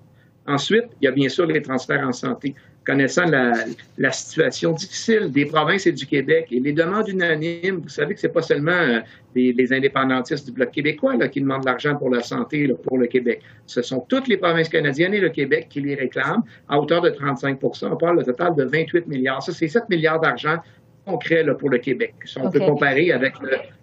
Ensuite, 0.48 0.86
il 1.02 1.06
y 1.06 1.08
a 1.08 1.12
bien 1.12 1.30
sûr 1.30 1.46
les 1.46 1.62
transferts 1.62 2.08
en 2.08 2.12
santé 2.12 2.56
connaissant 2.90 3.26
la, 3.26 4.12
situation 4.12 4.72
difficile 4.72 5.32
des 5.32 5.46
provinces 5.46 5.86
et 5.86 5.92
du 5.92 6.08
Québec 6.08 6.48
et 6.50 6.60
les 6.60 6.74
demandes 6.74 7.08
unanimes, 7.08 7.82
vous 7.84 7.90
savez 7.90 8.16
que 8.16 8.20
c'est 8.20 8.34
pas 8.34 8.42
seulement 8.42 8.72
euh, 8.72 9.00
les, 9.36 9.72
indépendantistes 9.72 10.48
du 10.48 10.52
Bloc 10.52 10.72
québécois 10.72 11.16
là, 11.16 11.28
qui 11.28 11.40
demandent 11.40 11.62
de 11.62 11.68
l'argent 11.68 11.96
pour 11.96 12.10
la 12.10 12.22
santé 12.22 12.68
pour 12.84 12.98
le 12.98 13.06
Québec. 13.06 13.44
Ce 13.68 13.84
sont 13.84 14.00
toutes 14.10 14.28
les 14.28 14.38
provinces 14.38 14.70
canadiennes 14.70 15.14
et 15.14 15.20
le 15.20 15.30
Québec 15.30 15.68
qui 15.70 15.82
les 15.82 15.94
réclament 15.94 16.44
à 16.68 16.80
hauteur 16.80 17.02
de 17.02 17.12
35% 17.12 17.90
On 17.92 17.96
parle 17.96 18.18
au 18.18 18.24
total 18.24 18.56
de 18.56 18.64
28 18.64 19.06
milliards. 19.08 19.44
Ça, 19.44 19.52
c'est 19.52 19.68
7 19.68 19.88
milliards 19.90 20.20
d'argent 20.20 20.58
concret 21.06 21.44
là, 21.44 21.54
pour 21.54 21.70
le 21.70 21.78
Québec. 21.78 22.16
Si 22.26 22.40
on 22.40 22.50
peut 22.50 22.60
comparer 22.60 23.12
avec 23.12 23.34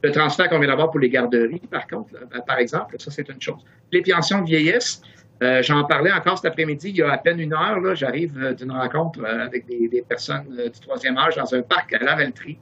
le, 0.02 0.10
transfert 0.10 0.48
qu'on 0.48 0.58
vient 0.58 0.68
d'avoir 0.68 0.90
pour 0.90 1.00
les 1.00 1.10
garderies, 1.10 1.62
par 1.70 1.86
contre, 1.86 2.10
par 2.44 2.58
exemple, 2.58 2.96
ça, 2.98 3.12
c'est 3.12 3.28
une 3.28 3.40
chose. 3.40 3.64
Les 3.92 4.02
pensions 4.02 4.42
vieillissent. 4.42 5.00
Euh, 5.42 5.62
j'en 5.62 5.84
parlais 5.84 6.12
encore 6.12 6.38
cet 6.38 6.46
après-midi, 6.46 6.90
il 6.90 6.96
y 6.96 7.02
a 7.02 7.12
à 7.12 7.18
peine 7.18 7.38
une 7.38 7.52
heure. 7.52 7.94
J'arrive 7.94 8.38
euh, 8.38 8.54
d'une 8.54 8.72
rencontre 8.72 9.20
euh, 9.22 9.44
avec 9.44 9.66
des, 9.66 10.02
personnes 10.08 10.46
du 10.56 10.80
troisième 10.80 11.18
âge 11.18 11.36
dans 11.36 11.54
un 11.54 11.62
parc 11.62 11.92
à 11.92 11.98
Lavaltrie. 11.98 12.58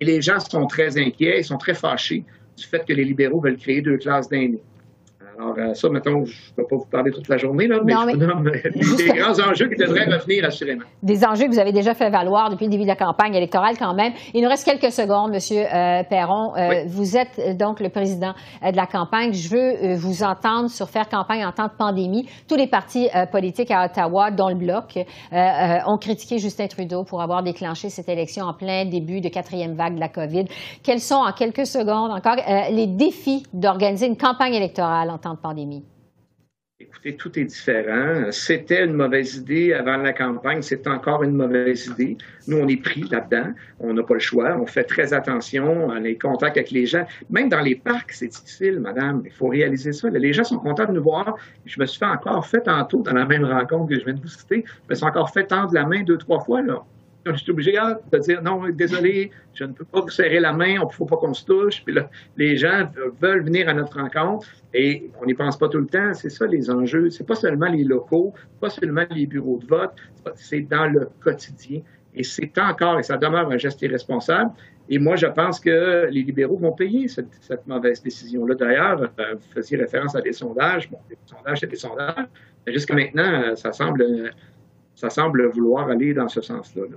Et 0.00 0.04
les 0.04 0.22
gens 0.22 0.38
sont 0.38 0.66
très 0.66 0.98
inquiets, 0.98 1.40
ils 1.40 1.44
sont 1.44 1.58
très 1.58 1.74
fâchés 1.74 2.24
du 2.56 2.64
fait 2.64 2.84
que 2.84 2.92
les 2.92 3.04
libéraux 3.04 3.40
veulent 3.40 3.56
créer 3.56 3.82
deux 3.82 3.96
classes 3.96 4.28
d'aînés. 4.28 4.62
Alors, 5.42 5.56
euh, 5.58 5.74
ça, 5.74 5.88
mettons, 5.88 6.24
je 6.24 6.32
ne 6.50 6.56
peux 6.56 6.66
pas 6.68 6.76
vous 6.76 6.86
parler 6.90 7.10
toute 7.10 7.28
la 7.28 7.36
journée, 7.36 7.66
là, 7.66 7.80
mais, 7.84 7.92
je 7.92 8.12
vous 8.12 8.16
nomme 8.16 8.44
des 8.96 9.08
grands 9.08 9.50
enjeux 9.50 9.68
qui 9.68 9.76
devraient 9.76 10.04
revenir 10.04 10.44
assurément. 10.44 10.84
Des 11.02 11.24
enjeux 11.24 11.46
que 11.46 11.50
vous 11.50 11.58
avez 11.58 11.72
déjà 11.72 11.94
fait 11.94 12.10
valoir 12.10 12.50
depuis 12.50 12.66
le 12.66 12.70
début 12.70 12.84
de 12.84 12.88
la 12.88 12.96
campagne 12.96 13.34
électorale 13.34 13.76
quand 13.76 13.94
même. 13.94 14.12
Il 14.34 14.42
nous 14.42 14.48
reste 14.48 14.64
quelques 14.64 14.92
secondes, 14.92 15.32
Monsieur 15.32 15.62
euh, 15.62 16.02
Perron. 16.08 16.54
Euh, 16.56 16.84
vous 16.86 17.16
êtes 17.16 17.56
donc 17.58 17.80
le 17.80 17.88
président 17.88 18.34
de 18.62 18.76
la 18.76 18.86
campagne. 18.86 19.32
Je 19.32 19.48
veux 19.48 19.94
vous 19.94 20.22
entendre 20.22 20.68
sur 20.68 20.88
faire 20.88 21.08
campagne 21.08 21.44
en 21.44 21.52
temps 21.52 21.66
de 21.66 21.76
pandémie. 21.76 22.28
Tous 22.48 22.56
les 22.56 22.68
partis 22.68 23.08
politiques 23.30 23.70
à 23.70 23.86
Ottawa, 23.86 24.30
dont 24.30 24.48
le 24.48 24.54
Bloc, 24.54 24.98
ont 25.32 25.98
critiqué 25.98 26.38
Justin 26.38 26.66
Trudeau 26.66 27.04
pour 27.04 27.22
avoir 27.22 27.42
déclenché 27.42 27.88
cette 27.88 28.08
élection 28.08 28.44
en 28.44 28.54
plein 28.54 28.84
début 28.84 29.20
de 29.20 29.28
quatrième 29.28 29.74
vague 29.74 29.94
de 29.94 30.00
la 30.00 30.08
COVID. 30.08 30.44
Quels 30.82 31.00
sont, 31.00 31.16
en 31.16 31.32
quelques 31.32 31.66
secondes 31.66 32.10
encore, 32.10 32.36
les 32.70 32.86
défis 32.86 33.44
d'organiser 33.52 34.06
une 34.06 34.16
campagne 34.16 34.54
électorale 34.54 35.10
en 35.10 35.18
temps 35.18 35.31
Écoutez, 36.82 37.14
tout 37.14 37.38
est 37.38 37.44
différent. 37.44 38.32
C'était 38.32 38.84
une 38.84 38.94
mauvaise 38.94 39.36
idée 39.36 39.72
avant 39.72 39.98
la 39.98 40.12
campagne, 40.12 40.62
c'est 40.62 40.84
encore 40.88 41.22
une 41.22 41.36
mauvaise 41.36 41.86
idée. 41.86 42.16
Nous, 42.48 42.56
on 42.56 42.66
est 42.66 42.82
pris 42.82 43.02
là-dedans. 43.02 43.52
On 43.78 43.94
n'a 43.94 44.02
pas 44.02 44.14
le 44.14 44.20
choix. 44.20 44.56
On 44.60 44.66
fait 44.66 44.82
très 44.82 45.12
attention 45.12 45.90
à 45.90 46.00
les 46.00 46.18
contacts 46.18 46.56
avec 46.56 46.72
les 46.72 46.86
gens. 46.86 47.06
Même 47.30 47.48
dans 47.48 47.60
les 47.60 47.76
parcs, 47.76 48.10
c'est 48.10 48.26
difficile, 48.26 48.80
madame. 48.80 49.22
Il 49.24 49.30
faut 49.30 49.46
réaliser 49.46 49.92
ça. 49.92 50.10
Les 50.10 50.32
gens 50.32 50.42
sont 50.42 50.58
contents 50.58 50.86
de 50.86 50.92
nous 50.92 51.02
voir. 51.04 51.36
Je 51.66 51.80
me 51.80 51.86
suis 51.86 52.00
fait 52.00 52.06
encore 52.06 52.44
fait 52.46 52.62
tantôt 52.62 53.02
dans 53.02 53.14
la 53.14 53.26
même 53.26 53.44
rencontre 53.44 53.90
que 53.90 54.00
je 54.00 54.04
viens 54.04 54.14
de 54.14 54.20
vous 54.20 54.26
citer. 54.26 54.64
Je 54.66 54.90
me 54.90 54.94
suis 54.96 55.06
encore 55.06 55.30
fait 55.30 55.46
tendre 55.46 55.72
la 55.72 55.86
main 55.86 56.02
deux, 56.02 56.18
trois 56.18 56.40
fois, 56.40 56.62
là 56.62 56.82
je 57.26 57.36
suis 57.36 57.50
obligé 57.50 57.72
de 57.72 58.18
dire 58.18 58.42
non, 58.42 58.68
désolé, 58.70 59.30
je 59.54 59.64
ne 59.64 59.72
peux 59.72 59.84
pas 59.84 60.00
vous 60.00 60.08
serrer 60.08 60.40
la 60.40 60.52
main, 60.52 60.74
il 60.74 60.80
ne 60.80 60.88
faut 60.90 61.04
pas 61.04 61.16
qu'on 61.16 61.34
se 61.34 61.44
touche. 61.44 61.84
Puis 61.84 61.94
là, 61.94 62.10
les 62.36 62.56
gens 62.56 62.88
veulent 63.20 63.44
venir 63.44 63.68
à 63.68 63.74
notre 63.74 64.00
rencontre 64.00 64.46
et 64.74 65.10
on 65.20 65.26
n'y 65.26 65.34
pense 65.34 65.58
pas 65.58 65.68
tout 65.68 65.78
le 65.78 65.86
temps. 65.86 66.14
C'est 66.14 66.30
ça 66.30 66.46
les 66.46 66.70
enjeux. 66.70 67.10
C'est 67.10 67.26
pas 67.26 67.34
seulement 67.34 67.68
les 67.68 67.84
locaux, 67.84 68.34
pas 68.60 68.70
seulement 68.70 69.04
les 69.10 69.26
bureaux 69.26 69.58
de 69.58 69.66
vote, 69.66 69.92
c'est 70.34 70.62
dans 70.62 70.86
le 70.86 71.08
quotidien. 71.20 71.80
Et 72.14 72.24
c'est 72.24 72.58
encore, 72.58 72.98
et 72.98 73.02
ça 73.02 73.16
demeure 73.16 73.50
un 73.50 73.56
geste 73.56 73.80
irresponsable. 73.82 74.50
Et 74.88 74.98
moi, 74.98 75.16
je 75.16 75.26
pense 75.26 75.60
que 75.60 76.08
les 76.10 76.22
libéraux 76.22 76.58
vont 76.58 76.72
payer 76.72 77.08
cette, 77.08 77.66
mauvaise 77.66 78.02
décision-là. 78.02 78.54
D'ailleurs, 78.54 79.00
euh, 79.00 79.34
vous 79.34 79.52
faisiez 79.54 79.78
référence 79.78 80.14
à 80.14 80.20
des 80.20 80.32
sondages. 80.32 80.90
Bon, 80.90 80.98
des 81.08 81.16
sondages, 81.24 81.60
c'est 81.60 81.68
des 81.68 81.76
sondages. 81.76 82.26
Mais 82.66 82.72
jusqu'à 82.72 82.94
maintenant, 82.94 83.42
euh, 83.42 83.54
ça 83.54 83.72
semble, 83.72 84.04
ça 84.94 85.08
semble 85.08 85.46
vouloir 85.46 85.88
aller 85.88 86.12
dans 86.12 86.28
ce 86.28 86.42
sens-là. 86.42 86.82
là 86.90 86.96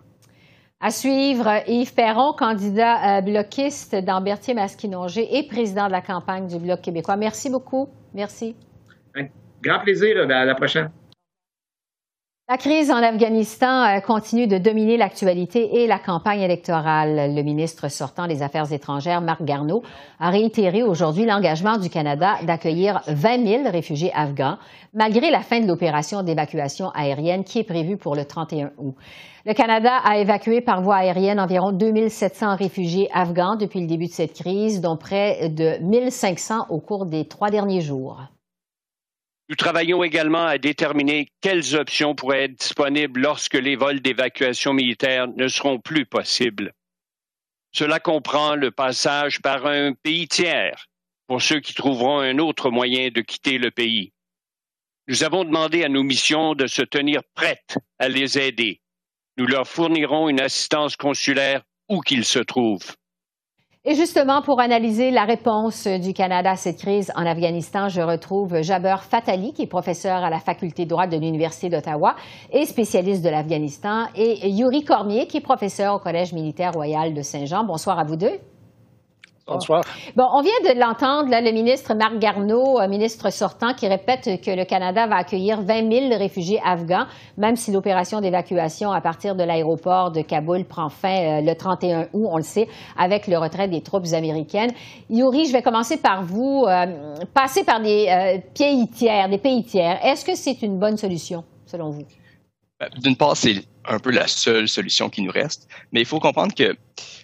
à 0.85 0.91
suivre, 0.91 1.63
Yves 1.67 1.95
Perron, 1.95 2.33
candidat 2.33 3.17
euh, 3.17 3.21
bloquiste 3.21 3.95
dans 3.95 4.21
Berthier-Masquinongé 4.21 5.35
et 5.35 5.47
président 5.47 5.87
de 5.87 5.91
la 5.91 6.01
campagne 6.01 6.45
du 6.45 6.59
Bloc 6.59 6.81
québécois. 6.81 7.15
Merci 7.15 7.49
beaucoup. 7.49 7.89
Merci. 8.13 8.55
grand 9.63 9.79
plaisir. 9.79 10.15
À 10.29 10.45
la 10.45 10.53
prochaine. 10.53 10.91
La 12.47 12.57
crise 12.57 12.91
en 12.91 12.97
Afghanistan 12.97 13.85
euh, 13.85 14.01
continue 14.01 14.45
de 14.45 14.59
dominer 14.59 14.97
l'actualité 14.97 15.81
et 15.81 15.87
la 15.87 15.97
campagne 15.97 16.41
électorale. 16.41 17.33
Le 17.33 17.41
ministre 17.41 17.87
sortant 17.87 18.27
des 18.27 18.43
Affaires 18.43 18.71
étrangères, 18.71 19.19
Marc 19.19 19.41
Garneau, 19.41 19.81
a 20.19 20.29
réitéré 20.29 20.83
aujourd'hui 20.83 21.25
l'engagement 21.25 21.79
du 21.79 21.89
Canada 21.89 22.35
d'accueillir 22.43 23.01
20 23.07 23.47
000 23.47 23.71
réfugiés 23.71 24.11
afghans, 24.13 24.59
malgré 24.93 25.31
la 25.31 25.39
fin 25.39 25.59
de 25.59 25.65
l'opération 25.65 26.21
d'évacuation 26.21 26.91
aérienne 26.91 27.45
qui 27.45 27.57
est 27.57 27.63
prévue 27.63 27.97
pour 27.97 28.15
le 28.15 28.25
31 28.25 28.73
août. 28.77 28.93
Le 29.47 29.53
Canada 29.55 29.97
a 30.03 30.19
évacué 30.19 30.61
par 30.61 30.83
voie 30.83 30.97
aérienne 30.97 31.39
environ 31.39 31.71
2700 31.71 32.57
réfugiés 32.57 33.09
afghans 33.11 33.55
depuis 33.55 33.81
le 33.81 33.87
début 33.87 34.05
de 34.05 34.11
cette 34.11 34.33
crise, 34.33 34.81
dont 34.81 34.97
près 34.97 35.49
de 35.49 35.83
1500 35.83 36.67
au 36.69 36.79
cours 36.79 37.07
des 37.07 37.27
trois 37.27 37.49
derniers 37.49 37.81
jours. 37.81 38.21
Nous 39.47 39.55
travaillons 39.55 40.03
également 40.03 40.45
à 40.45 40.57
déterminer 40.57 41.29
quelles 41.41 41.75
options 41.75 42.15
pourraient 42.15 42.45
être 42.45 42.59
disponibles 42.59 43.21
lorsque 43.21 43.53
les 43.53 43.75
vols 43.75 43.99
d'évacuation 43.99 44.73
militaire 44.73 45.27
ne 45.27 45.47
seront 45.47 45.79
plus 45.79 46.05
possibles. 46.05 46.73
Cela 47.71 47.99
comprend 47.99 48.55
le 48.55 48.71
passage 48.71 49.41
par 49.41 49.67
un 49.67 49.93
pays 49.93 50.27
tiers 50.27 50.87
pour 51.27 51.41
ceux 51.41 51.59
qui 51.59 51.73
trouveront 51.73 52.19
un 52.19 52.39
autre 52.39 52.71
moyen 52.71 53.09
de 53.09 53.21
quitter 53.21 53.57
le 53.57 53.69
pays. 53.69 54.13
Nous 55.07 55.23
avons 55.23 55.43
demandé 55.43 55.83
à 55.83 55.89
nos 55.89 56.01
missions 56.01 56.55
de 56.55 56.65
se 56.65 56.81
tenir 56.81 57.21
prêtes 57.35 57.77
à 57.99 58.09
les 58.09 58.39
aider. 58.39 58.81
Nous 59.37 59.45
leur 59.45 59.67
fournirons 59.67 60.29
une 60.29 60.41
assistance 60.41 60.95
consulaire 60.95 61.61
où 61.87 62.01
qu'ils 62.01 62.25
se 62.25 62.39
trouvent. 62.39 62.95
Et 63.87 63.93
justement, 63.93 64.41
pour 64.41 64.59
analyser 64.61 65.11
la 65.11 65.25
réponse 65.25 65.85
du 65.85 66.11
Canada 66.11 66.49
à 66.49 66.55
cette 66.55 66.79
crise 66.79 67.11
en 67.15 67.23
Afghanistan, 67.23 67.87
je 67.87 68.01
retrouve 68.01 68.63
Jaber 68.63 68.95
Fatali, 69.07 69.53
qui 69.53 69.61
est 69.61 69.67
professeur 69.67 70.23
à 70.23 70.31
la 70.31 70.39
faculté 70.39 70.85
de 70.85 70.89
droit 70.89 71.05
de 71.05 71.15
l'Université 71.17 71.69
d'Ottawa 71.69 72.15
et 72.51 72.65
spécialiste 72.65 73.23
de 73.23 73.29
l'Afghanistan, 73.29 74.07
et 74.15 74.49
Yuri 74.49 74.83
Cormier, 74.83 75.27
qui 75.27 75.37
est 75.37 75.41
professeur 75.41 75.93
au 75.93 75.99
Collège 75.99 76.33
militaire 76.33 76.73
royal 76.73 77.13
de 77.13 77.21
Saint-Jean. 77.21 77.63
Bonsoir 77.63 77.99
à 77.99 78.03
vous 78.03 78.15
deux. 78.15 78.39
Bonsoir. 79.47 79.83
Bon, 80.15 80.25
on 80.33 80.41
vient 80.41 80.73
de 80.73 80.79
l'entendre, 80.79 81.29
le 81.29 81.51
ministre 81.51 81.93
Marc 81.93 82.17
Garneau, 82.17 82.79
euh, 82.79 82.87
ministre 82.87 83.31
sortant, 83.31 83.75
qui 83.75 83.87
répète 83.87 84.41
que 84.41 84.49
le 84.49 84.65
Canada 84.65 85.05
va 85.05 85.17
accueillir 85.17 85.61
20 85.61 85.91
000 86.09 86.17
réfugiés 86.17 86.59
afghans, 86.65 87.05
même 87.37 87.55
si 87.55 87.71
l'opération 87.71 88.21
d'évacuation 88.21 88.91
à 88.91 89.01
partir 89.01 89.35
de 89.35 89.43
l'aéroport 89.43 90.11
de 90.11 90.21
Kaboul 90.21 90.65
prend 90.65 90.89
fin 90.89 91.41
euh, 91.41 91.41
le 91.41 91.53
31 91.53 92.07
août, 92.13 92.27
on 92.31 92.37
le 92.37 92.43
sait, 92.43 92.67
avec 92.97 93.27
le 93.27 93.37
retrait 93.37 93.67
des 93.67 93.81
troupes 93.81 94.07
américaines. 94.13 94.71
Yuri, 95.11 95.45
je 95.45 95.53
vais 95.53 95.61
commencer 95.61 95.97
par 95.97 96.23
vous. 96.23 96.65
Euh, 96.67 97.13
passer 97.35 97.63
par 97.63 97.81
des 97.81 98.41
pays 98.57 98.87
tiers, 98.87 99.29
des 99.29 99.37
pays 99.37 99.63
tiers, 99.63 100.03
est-ce 100.03 100.25
que 100.25 100.33
c'est 100.33 100.63
une 100.63 100.79
bonne 100.79 100.97
solution, 100.97 101.43
selon 101.67 101.91
vous? 101.91 102.03
Ben, 102.79 102.89
d'une 102.99 103.15
part, 103.15 103.37
c'est 103.37 103.63
un 103.87 103.99
peu 103.99 104.11
la 104.11 104.27
seule 104.27 104.67
solution 104.67 105.09
qui 105.09 105.21
nous 105.21 105.31
reste, 105.31 105.67
mais 105.91 106.01
il 106.01 106.05
faut 106.05 106.19
comprendre 106.19 106.53
que 106.53 106.75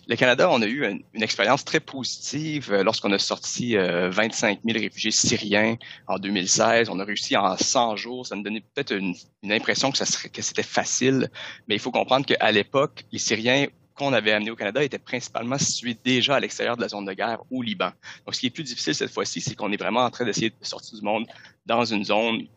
le 0.07 0.15
Canada, 0.15 0.49
on 0.51 0.61
a 0.61 0.65
eu 0.65 0.85
une, 0.85 1.23
expérience 1.23 1.63
très 1.63 1.79
positive 1.79 2.73
euh, 2.73 2.83
lorsqu'on 2.83 3.11
a 3.11 3.19
sorti 3.19 3.75
25 3.77 4.57
euh, 4.57 4.71
000 4.73 4.79
réfugiés 4.79 5.11
syriens 5.11 5.77
en 6.07 6.17
2016. 6.17 6.89
On 6.89 6.99
a 6.99 7.05
réussi 7.05 7.37
en 7.37 7.55
100 7.55 7.95
jours. 7.95 8.25
Ça 8.25 8.35
me 8.35 8.43
donnait 8.43 8.61
peut-être 8.61 8.93
une, 8.93 9.15
impression 9.49 9.91
que, 9.91 9.97
ça 9.97 10.05
serait, 10.05 10.29
que 10.29 10.41
c'était 10.41 10.63
facile, 10.63 11.29
mais 11.67 11.75
il 11.75 11.79
faut 11.79 11.91
comprendre 11.91 12.25
qu'à 12.25 12.51
l'époque, 12.51 13.05
les 13.11 13.19
Syriens 13.19 13.67
qu'on 13.95 14.13
avait 14.13 14.31
amenés 14.31 14.51
au 14.51 14.55
Canada 14.55 14.83
étaient 14.83 14.99
principalement 14.99 15.57
situés 15.57 15.95
déjà 16.03 16.35
à 16.35 16.39
l'extérieur 16.39 16.75
de 16.75 16.81
la 16.81 16.87
zone 16.87 17.05
de 17.05 17.13
guerre 17.13 17.39
au 17.51 17.61
Liban. 17.61 17.91
Donc, 18.25 18.35
ce 18.35 18.39
qui 18.39 18.47
est 18.47 18.51
plus 18.51 18.63
difficile 18.63 18.95
cette 18.95 19.11
fois-ci, 19.11 19.41
c'est 19.41 19.55
qu'on 19.55 19.71
est 19.71 19.77
vraiment 19.77 20.01
en 20.01 20.09
train 20.09 20.25
d'essayer 20.25 20.49
de 20.49 20.55
sortir 20.61 20.97
du 20.97 21.05
monde 21.05 21.25
dans 21.65 21.85
une 21.85 22.03
zone 22.03 22.47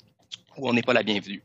où 0.57 0.69
on 0.69 0.73
n'est 0.73 0.83
pas 0.83 0.93
la 0.93 1.03
bienvenue. 1.03 1.43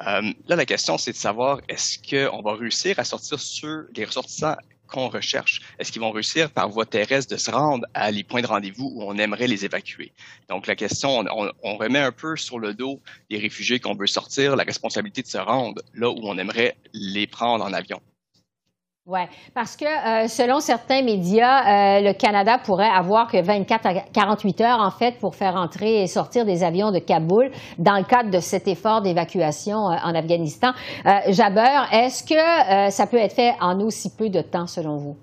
Euh, 0.00 0.32
là, 0.48 0.56
la 0.56 0.66
question, 0.66 0.98
c'est 0.98 1.12
de 1.12 1.16
savoir 1.16 1.60
est-ce 1.68 1.98
qu'on 1.98 2.42
va 2.42 2.54
réussir 2.54 2.98
à 2.98 3.04
sortir 3.04 3.38
sur 3.38 3.84
les 3.94 4.04
ressortissants 4.04 4.56
qu'on 4.86 5.08
recherche? 5.08 5.60
Est-ce 5.78 5.92
qu'ils 5.92 6.02
vont 6.02 6.10
réussir 6.10 6.50
par 6.50 6.68
voie 6.68 6.84
terrestre 6.84 7.32
de 7.32 7.38
se 7.38 7.50
rendre 7.50 7.86
à 7.94 8.10
les 8.10 8.24
points 8.24 8.42
de 8.42 8.46
rendez-vous 8.46 8.92
où 8.94 9.02
on 9.02 9.16
aimerait 9.18 9.46
les 9.46 9.64
évacuer? 9.64 10.12
Donc, 10.48 10.66
la 10.66 10.76
question, 10.76 11.20
on, 11.20 11.50
on 11.62 11.76
remet 11.76 12.00
un 12.00 12.12
peu 12.12 12.36
sur 12.36 12.58
le 12.58 12.74
dos 12.74 13.00
des 13.30 13.38
réfugiés 13.38 13.78
qu'on 13.78 13.94
veut 13.94 14.06
sortir 14.06 14.56
la 14.56 14.64
responsabilité 14.64 15.22
de 15.22 15.28
se 15.28 15.38
rendre 15.38 15.80
là 15.94 16.10
où 16.10 16.20
on 16.22 16.38
aimerait 16.38 16.76
les 16.92 17.26
prendre 17.26 17.64
en 17.64 17.72
avion. 17.72 18.00
Oui, 19.06 19.20
parce 19.52 19.76
que 19.76 19.84
euh, 19.84 20.28
selon 20.28 20.60
certains 20.60 21.02
médias, 21.02 21.98
euh, 21.98 22.00
le 22.00 22.14
Canada 22.14 22.56
pourrait 22.56 22.88
avoir 22.88 23.30
que 23.30 23.36
24 23.36 23.86
à 23.86 23.94
48 24.14 24.60
heures, 24.62 24.80
en 24.80 24.90
fait, 24.90 25.18
pour 25.20 25.34
faire 25.34 25.56
entrer 25.56 26.02
et 26.02 26.06
sortir 26.06 26.46
des 26.46 26.64
avions 26.64 26.90
de 26.90 27.00
Kaboul 27.00 27.50
dans 27.76 27.98
le 27.98 28.04
cadre 28.04 28.30
de 28.30 28.40
cet 28.40 28.66
effort 28.66 29.02
d'évacuation 29.02 29.90
euh, 29.90 29.96
en 30.02 30.14
Afghanistan. 30.14 30.72
Jabeur, 31.28 31.86
est-ce 31.92 32.24
que 32.24 32.90
ça 32.90 33.06
peut 33.06 33.18
être 33.18 33.34
fait 33.34 33.52
en 33.60 33.78
aussi 33.80 34.08
peu 34.16 34.30
de 34.30 34.40
temps, 34.40 34.66
selon 34.66 34.96
vous? 34.96 35.16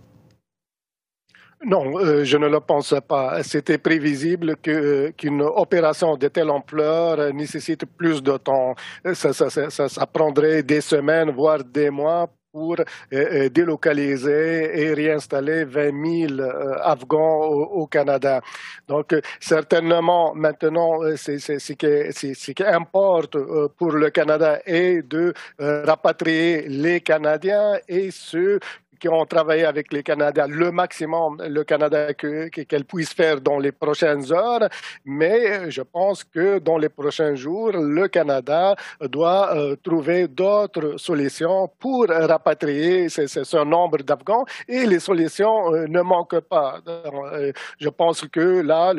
Non, 1.65 1.83
je 2.23 2.37
ne 2.37 2.47
le 2.47 2.59
pense 2.59 2.93
pas. 3.07 3.41
C'était 3.41 3.79
prévisible 3.79 4.57
qu'une 4.57 5.41
opération 5.41 6.17
de 6.17 6.27
telle 6.27 6.51
ampleur 6.51 7.33
nécessite 7.33 7.85
plus 7.85 8.21
de 8.21 8.37
temps. 8.37 8.75
Ça, 9.13 10.05
prendrait 10.05 10.61
des 10.61 10.81
semaines, 10.81 11.31
voire 11.31 11.63
des 11.63 11.89
mois 11.89 12.27
pour 12.51 12.79
euh, 12.79 12.83
euh, 13.13 13.49
délocaliser 13.49 14.81
et 14.81 14.93
réinstaller 14.93 15.63
20 15.63 16.27
000 16.27 16.41
euh, 16.41 16.75
Afghans 16.81 17.45
au, 17.45 17.87
Canada. 17.87 18.41
Donc, 18.87 19.15
certainement, 19.39 20.33
maintenant, 20.35 20.99
ce 21.15 21.73
qui, 21.73 22.53
qui 22.53 22.63
importe 22.63 23.37
pour 23.77 23.91
le 23.91 24.09
Canada 24.09 24.59
est 24.65 25.01
de 25.01 25.33
rapatrier 25.59 26.67
les 26.67 27.01
Canadiens 27.01 27.73
et 27.87 28.11
ceux 28.11 28.59
qui 29.01 29.09
ont 29.09 29.25
travaillé 29.25 29.65
avec 29.65 29.91
le 29.91 30.01
Canada 30.03 30.45
le 30.47 30.71
maximum, 30.71 31.41
le 31.41 31.63
Canada 31.63 32.13
qu'elle 32.13 32.85
puisse 32.85 33.13
faire 33.13 33.41
dans 33.41 33.57
les 33.57 33.71
prochaines 33.71 34.31
heures, 34.31 34.69
mais 35.03 35.71
je 35.71 35.81
pense 35.81 36.23
que 36.23 36.59
dans 36.59 36.77
les 36.77 36.89
prochains 36.89 37.35
jours, 37.35 37.71
le 37.71 38.07
Canada 38.07 38.75
doit 39.01 39.55
euh, 39.55 39.75
trouver 39.81 40.27
d'autres 40.27 40.97
solutions 40.97 41.69
pour 41.79 42.05
rapatrier 42.07 43.09
ce, 43.09 43.63
nombre 43.63 43.97
d'Afghans 44.03 44.45
et 44.67 44.85
les 44.85 44.99
solutions 44.99 45.73
euh, 45.73 45.87
ne 45.87 46.01
manquent 46.01 46.41
pas. 46.41 46.79
Euh, 46.87 47.51
je 47.79 47.89
pense 47.89 48.21
que 48.27 48.61
là, 48.61 48.93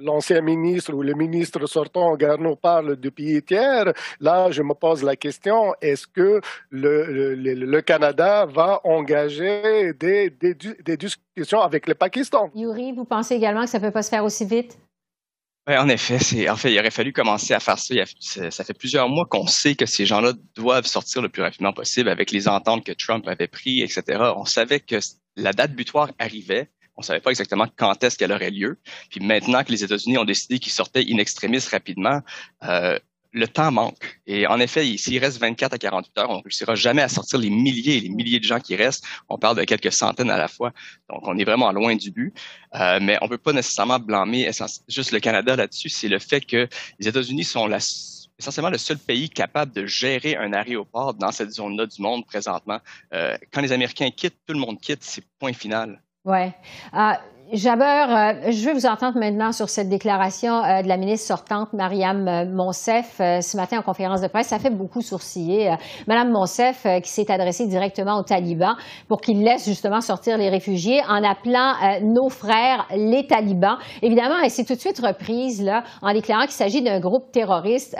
l'ancien 0.00 0.40
ministre 0.40 0.92
ou 0.94 1.02
le 1.02 1.14
ministre 1.14 1.64
sortant, 1.66 2.16
Garneau, 2.16 2.56
parle 2.56 2.96
de 2.96 3.10
pays 3.10 3.42
tiers. 3.42 3.92
Là, 4.20 4.50
je 4.50 4.62
me 4.62 4.74
pose 4.74 5.02
la 5.04 5.14
question, 5.16 5.74
est-ce 5.80 6.06
que 6.06 6.40
le, 6.70 7.34
le, 7.34 7.80
Canada 7.82 8.46
va 8.46 8.80
engager 9.12 9.92
des, 9.94 10.30
des, 10.30 10.54
des 10.54 10.96
discussions 10.96 11.60
avec 11.60 11.86
le 11.86 11.94
Pakistan? 11.94 12.50
Yuri, 12.54 12.92
vous 12.92 13.04
pensez 13.04 13.34
également 13.34 13.64
que 13.64 13.70
ça 13.70 13.78
ne 13.78 13.84
peut 13.84 13.90
pas 13.90 14.02
se 14.02 14.10
faire 14.10 14.24
aussi 14.24 14.44
vite? 14.44 14.78
Oui, 15.68 15.76
en 15.76 15.88
effet, 15.88 16.18
c'est 16.18 16.48
en 16.48 16.56
fait, 16.56 16.72
il 16.72 16.78
aurait 16.80 16.90
fallu 16.90 17.12
commencer 17.12 17.54
à 17.54 17.60
faire 17.60 17.78
ça. 17.78 18.50
ça 18.50 18.64
fait 18.64 18.74
plusieurs 18.74 19.08
mois 19.08 19.26
qu'on 19.26 19.46
sait 19.46 19.76
que 19.76 19.86
ces 19.86 20.06
gens-là 20.06 20.32
doivent 20.56 20.86
sortir 20.86 21.22
le 21.22 21.28
plus 21.28 21.42
rapidement 21.42 21.72
possible 21.72 22.08
avec 22.08 22.32
les 22.32 22.48
ententes 22.48 22.84
que 22.84 22.92
Trump 22.92 23.28
avait 23.28 23.46
prises, 23.46 23.84
etc. 23.84 24.32
On 24.36 24.44
savait 24.44 24.80
que 24.80 24.96
la 25.36 25.52
date 25.52 25.72
butoir 25.72 26.10
arrivait. 26.18 26.68
On 26.96 27.02
savait 27.02 27.20
pas 27.20 27.30
exactement 27.30 27.66
quand 27.76 28.02
est-ce 28.02 28.18
qu'elle 28.18 28.32
aurait 28.32 28.50
lieu. 28.50 28.78
Puis 29.08 29.20
maintenant 29.20 29.62
que 29.62 29.70
les 29.70 29.84
États-Unis 29.84 30.18
ont 30.18 30.24
décidé 30.24 30.58
qu'ils 30.58 30.72
sortaient 30.72 31.04
in 31.08 31.18
extremis 31.18 31.64
rapidement, 31.70 32.20
euh, 32.64 32.98
le 33.32 33.48
temps 33.48 33.70
manque. 33.70 34.20
Et 34.26 34.46
en 34.46 34.60
effet, 34.60 34.96
s'il 34.96 35.18
reste 35.18 35.38
24 35.40 35.72
à 35.74 35.78
48 35.78 36.18
heures, 36.18 36.30
on 36.30 36.38
ne 36.38 36.42
réussira 36.42 36.74
jamais 36.74 37.02
à 37.02 37.08
sortir 37.08 37.38
les 37.38 37.50
milliers 37.50 37.96
et 37.96 38.00
les 38.00 38.08
milliers 38.08 38.38
de 38.38 38.44
gens 38.44 38.60
qui 38.60 38.76
restent. 38.76 39.04
On 39.28 39.38
parle 39.38 39.56
de 39.56 39.64
quelques 39.64 39.92
centaines 39.92 40.30
à 40.30 40.36
la 40.36 40.48
fois. 40.48 40.72
Donc, 41.08 41.26
on 41.26 41.38
est 41.38 41.44
vraiment 41.44 41.72
loin 41.72 41.96
du 41.96 42.10
but. 42.10 42.34
Euh, 42.74 42.98
mais 43.00 43.18
on 43.22 43.24
ne 43.24 43.30
peut 43.30 43.38
pas 43.38 43.52
nécessairement 43.52 43.98
blâmer 43.98 44.50
juste 44.88 45.12
le 45.12 45.20
Canada 45.20 45.56
là-dessus. 45.56 45.88
C'est 45.88 46.08
le 46.08 46.18
fait 46.18 46.42
que 46.42 46.68
les 46.98 47.08
États-Unis 47.08 47.44
sont 47.44 47.68
essentiellement 48.38 48.70
le 48.70 48.78
seul 48.78 48.98
pays 48.98 49.30
capable 49.30 49.72
de 49.72 49.86
gérer 49.86 50.36
un 50.36 50.52
aéroport 50.52 51.14
dans 51.14 51.32
cette 51.32 51.50
zone-là 51.50 51.86
du 51.86 52.02
monde 52.02 52.26
présentement. 52.26 52.80
Euh, 53.14 53.36
quand 53.52 53.60
les 53.60 53.72
Américains 53.72 54.10
quittent, 54.10 54.38
tout 54.46 54.52
le 54.52 54.60
monde 54.60 54.80
quitte. 54.80 55.02
C'est 55.02 55.24
point 55.38 55.52
final. 55.52 56.02
Ouais. 56.24 56.54
Euh, 56.94 57.12
Jaber, 57.52 57.84
euh, 57.84 58.50
je 58.50 58.64
veux 58.66 58.72
vous 58.72 58.86
entendre 58.86 59.18
maintenant 59.18 59.52
sur 59.52 59.68
cette 59.68 59.90
déclaration 59.90 60.64
euh, 60.64 60.80
de 60.80 60.88
la 60.88 60.96
ministre 60.96 61.26
sortante, 61.26 61.74
Mariam 61.74 62.26
euh, 62.26 62.46
Monsef, 62.46 63.16
ce 63.18 63.56
matin 63.58 63.78
en 63.78 63.82
conférence 63.82 64.22
de 64.22 64.28
presse. 64.28 64.46
Ça 64.46 64.58
fait 64.58 64.70
beaucoup 64.70 65.02
sourciller. 65.02 65.76
Madame 66.06 66.30
Monsef, 66.30 66.86
qui 67.02 67.10
s'est 67.10 67.30
adressée 67.30 67.66
directement 67.66 68.18
aux 68.18 68.22
talibans 68.22 68.74
pour 69.06 69.20
qu'ils 69.20 69.42
laissent 69.42 69.66
justement 69.66 70.00
sortir 70.00 70.38
les 70.38 70.48
réfugiés 70.48 71.02
en 71.06 71.22
appelant 71.22 71.74
nos 72.02 72.30
frères 72.30 72.86
les 72.96 73.26
talibans. 73.26 73.76
Évidemment, 74.00 74.36
elle 74.42 74.50
s'est 74.50 74.64
tout 74.64 74.74
de 74.74 74.80
suite 74.80 74.98
reprise 75.00 75.62
là, 75.62 75.84
en 76.00 76.14
déclarant 76.14 76.44
qu'il 76.44 76.52
s'agit 76.52 76.80
d'un 76.80 77.00
groupe 77.00 77.32
terroriste. 77.32 77.94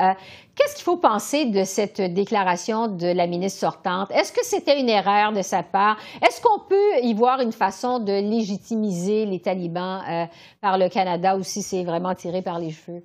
Qu'est-ce 0.62 0.76
qu'il 0.76 0.85
faut 0.85 0.97
penser 0.97 1.47
de 1.47 1.64
cette 1.64 2.00
déclaration 2.00 2.87
de 2.87 3.09
la 3.09 3.26
ministre 3.26 3.59
sortante? 3.59 4.12
Est-ce 4.12 4.33
que 4.33 4.45
c'était 4.45 4.78
une 4.78 4.88
erreur 4.88 5.33
de 5.33 5.42
sa 5.42 5.64
part? 5.64 5.99
Est-ce 6.25 6.40
qu'on 6.40 6.61
peut 6.61 7.00
y 7.02 7.14
voir 7.14 7.40
une 7.40 7.50
façon 7.50 7.99
de 7.99 8.12
légitimiser 8.12 9.26
les 9.26 9.40
talibans 9.40 10.04
euh, 10.09 10.25
par 10.61 10.78
le 10.78 10.88
Canada 10.88 11.37
ou 11.37 11.42
si 11.42 11.62
c'est 11.62 11.83
vraiment 11.83 12.14
tiré 12.14 12.42
par 12.42 12.61
les 12.61 12.71
cheveux? 12.71 13.02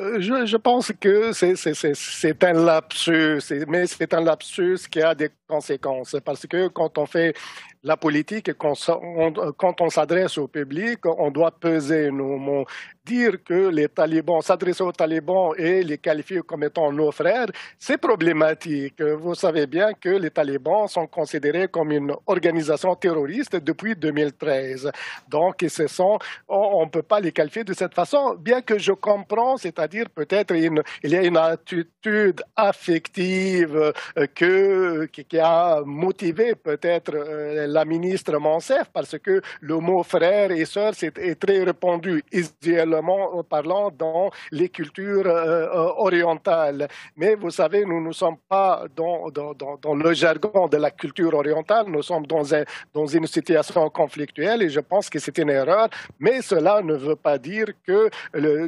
Euh, 0.00 0.20
je, 0.20 0.44
je, 0.44 0.56
pense 0.56 0.92
que 1.00 1.30
c'est 1.32 2.44
un 2.44 2.52
lapsus, 2.52 3.40
mais 3.68 3.86
c'est 3.86 4.12
un 4.12 4.20
lapsus 4.20 4.88
qui 4.90 5.00
a 5.00 5.14
des 5.14 5.30
conséquences 5.48 6.16
parce 6.24 6.46
que 6.46 6.68
quand 6.68 6.98
on 6.98 7.06
fait 7.06 7.34
la 7.82 7.96
politique, 7.96 8.52
quand 8.54 9.80
on 9.80 9.90
s'adresse 9.90 10.36
au 10.38 10.48
public, 10.48 10.98
on 11.06 11.30
doit 11.30 11.52
peser 11.52 12.10
nos 12.10 12.36
mots. 12.36 12.66
Dire 13.04 13.42
que 13.42 13.68
les 13.68 13.88
talibans, 13.88 14.42
s'adresser 14.42 14.82
aux 14.82 14.92
talibans 14.92 15.52
et 15.56 15.82
les 15.82 15.96
qualifier 15.96 16.40
comme 16.42 16.64
étant 16.64 16.92
nos 16.92 17.10
frères, 17.12 17.46
c'est 17.78 17.96
problématique. 17.96 19.00
Vous 19.00 19.34
savez 19.34 19.66
bien 19.66 19.94
que 19.94 20.10
les 20.10 20.30
talibans 20.30 20.88
sont 20.88 21.06
considérés 21.06 21.68
comme 21.68 21.92
une 21.92 22.14
organisation 22.26 22.94
terroriste 22.96 23.56
depuis 23.56 23.94
2013. 23.94 24.90
Donc, 25.28 25.64
ce 25.66 25.86
sont, 25.86 26.18
on 26.48 26.84
ne 26.84 26.90
peut 26.90 27.02
pas 27.02 27.20
les 27.20 27.32
qualifier 27.32 27.64
de 27.64 27.72
cette 27.72 27.94
façon, 27.94 28.34
bien 28.38 28.60
que 28.60 28.78
je 28.78 28.92
comprends, 28.92 29.56
c'est-à-dire 29.56 30.10
peut-être 30.10 30.54
il 30.54 31.10
y 31.10 31.16
a 31.16 31.22
une 31.22 31.36
attitude 31.36 32.42
affective 32.56 33.92
euh, 34.16 34.26
que, 34.34 35.06
qui 35.06 35.37
a 35.40 35.82
motivé 35.84 36.54
peut-être 36.54 37.12
euh, 37.14 37.66
la 37.66 37.84
ministre 37.84 38.36
Monsef, 38.38 38.90
parce 38.92 39.18
que 39.18 39.40
le 39.60 39.76
mot 39.78 40.02
frère 40.02 40.50
et 40.50 40.64
sœur 40.64 40.92
est 41.02 41.38
très 41.38 41.64
répandu, 41.64 42.22
idéalement 42.32 43.42
parlant, 43.44 43.90
dans 43.90 44.30
les 44.50 44.68
cultures 44.68 45.26
euh, 45.26 45.68
orientales. 45.96 46.88
Mais 47.16 47.34
vous 47.34 47.50
savez, 47.50 47.84
nous 47.84 48.00
ne 48.00 48.12
sommes 48.12 48.38
pas 48.48 48.84
dans, 48.94 49.26
le 49.94 50.12
jargon 50.14 50.68
de 50.68 50.76
la 50.76 50.90
culture 50.90 51.34
orientale, 51.34 51.86
nous 51.88 52.02
sommes 52.02 52.26
dans, 52.26 52.54
un, 52.54 52.64
dans 52.92 53.06
une 53.06 53.26
situation 53.26 53.88
conflictuelle 53.90 54.62
et 54.62 54.68
je 54.68 54.80
pense 54.80 55.08
que 55.10 55.18
c'est 55.18 55.38
une 55.38 55.50
erreur, 55.50 55.88
mais 56.18 56.42
cela 56.42 56.82
ne 56.82 56.94
veut 56.94 57.16
pas 57.16 57.38
dire 57.38 57.66
que, 57.86 58.08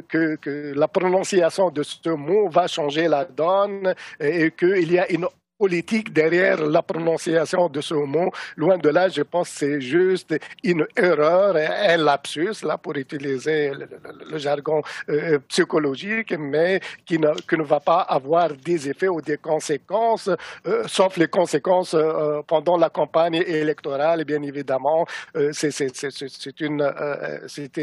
que 0.01 0.73
la 0.75 0.87
prononciation 0.87 1.69
de 1.69 1.83
ce 1.83 2.09
mot 2.09 2.49
va 2.49 2.67
changer 2.67 3.07
la 3.07 3.25
donne 3.25 3.93
et 4.19 4.51
qu'il 4.51 4.91
y 4.91 4.99
a 4.99 5.11
une 5.11 5.27
politique 5.61 6.11
derrière 6.11 6.59
la 6.65 6.81
prononciation 6.81 7.69
de 7.69 7.81
ce 7.81 7.93
mot. 7.93 8.31
Loin 8.57 8.79
de 8.79 8.89
là, 8.89 9.09
je 9.09 9.21
pense 9.21 9.47
que 9.51 9.57
c'est 9.59 9.81
juste 9.95 10.33
une 10.63 10.87
erreur, 10.97 11.55
un 11.55 11.97
lapsus, 11.97 12.57
là, 12.63 12.79
pour 12.79 12.95
utiliser 12.95 13.71
le, 14.31 14.37
jargon 14.39 14.81
euh, 15.09 15.37
psychologique, 15.51 16.33
mais 16.53 16.79
qui 17.05 17.19
ne, 17.19 17.31
qui 17.47 17.55
ne, 17.57 17.65
va 17.73 17.79
pas 17.79 18.01
avoir 18.17 18.47
des 18.69 18.89
effets 18.89 19.11
ou 19.17 19.21
des 19.21 19.37
conséquences, 19.37 20.31
euh, 20.65 20.83
sauf 20.87 21.11
les 21.17 21.27
conséquences 21.27 21.93
euh, 21.93 22.41
pendant 22.53 22.77
la 22.85 22.89
campagne 22.89 23.35
électorale, 23.35 24.25
bien 24.25 24.41
évidemment. 24.41 25.05
c'est 25.51 25.71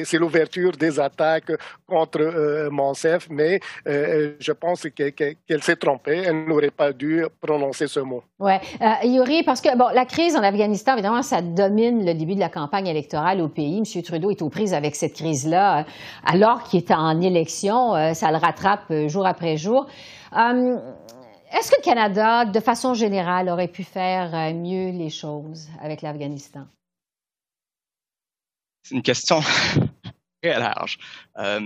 c'est 0.09 0.21
l'ouverture 0.23 0.73
des 0.73 0.95
attaques 0.99 1.53
contre 1.87 2.23
Monsef, 2.71 3.29
mais 3.31 3.61
je 4.47 4.53
pense 4.53 4.81
qu'elle 4.97 5.63
s'est 5.63 5.81
trompée. 5.87 6.23
Elle 6.27 6.45
n'aurait 6.45 6.77
pas 6.83 6.93
dû 6.93 7.25
prononcer 7.41 7.68
ce 7.73 8.01
mot. 8.01 8.23
Oui. 8.39 8.53
Euh, 8.81 9.07
Yuri, 9.07 9.43
parce 9.43 9.61
que 9.61 9.77
bon, 9.77 9.89
la 9.95 10.05
crise 10.05 10.37
en 10.37 10.43
Afghanistan, 10.43 10.95
évidemment, 10.95 11.23
ça 11.23 11.43
domine 11.43 12.05
le 12.05 12.15
début 12.15 12.35
de 12.35 12.41
la 12.41 12.49
campagne 12.49 12.87
électorale 12.87 13.41
au 13.41 13.49
pays. 13.49 13.79
M. 13.79 14.03
Trudeau 14.03 14.31
est 14.31 14.43
aux 14.43 14.49
prises 14.49 14.75
avec 14.75 14.95
cette 14.95 15.15
crise-là, 15.15 15.81
euh, 15.81 15.83
alors 16.25 16.65
qu'il 16.65 16.81
est 16.81 16.91
en 16.93 17.21
élection. 17.21 17.95
Euh, 17.95 18.15
ça 18.15 18.31
le 18.31 18.39
rattrape 18.39 18.93
jour 19.07 19.27
après 19.27 19.57
jour. 19.57 19.87
Est-ce 20.33 21.71
que 21.71 21.77
le 21.79 21.83
Canada, 21.83 22.45
de 22.45 22.61
façon 22.61 22.95
générale, 22.95 23.49
aurait 23.49 23.69
pu 23.69 23.83
faire 23.83 24.53
mieux 24.55 24.91
les 24.91 25.09
choses 25.09 25.69
avec 25.83 26.03
l'Afghanistan? 26.03 26.67
C'est 28.83 28.95
une 28.95 29.03
question 29.03 29.41
très 30.43 30.59
large. 30.59 30.99
Euh, 31.39 31.61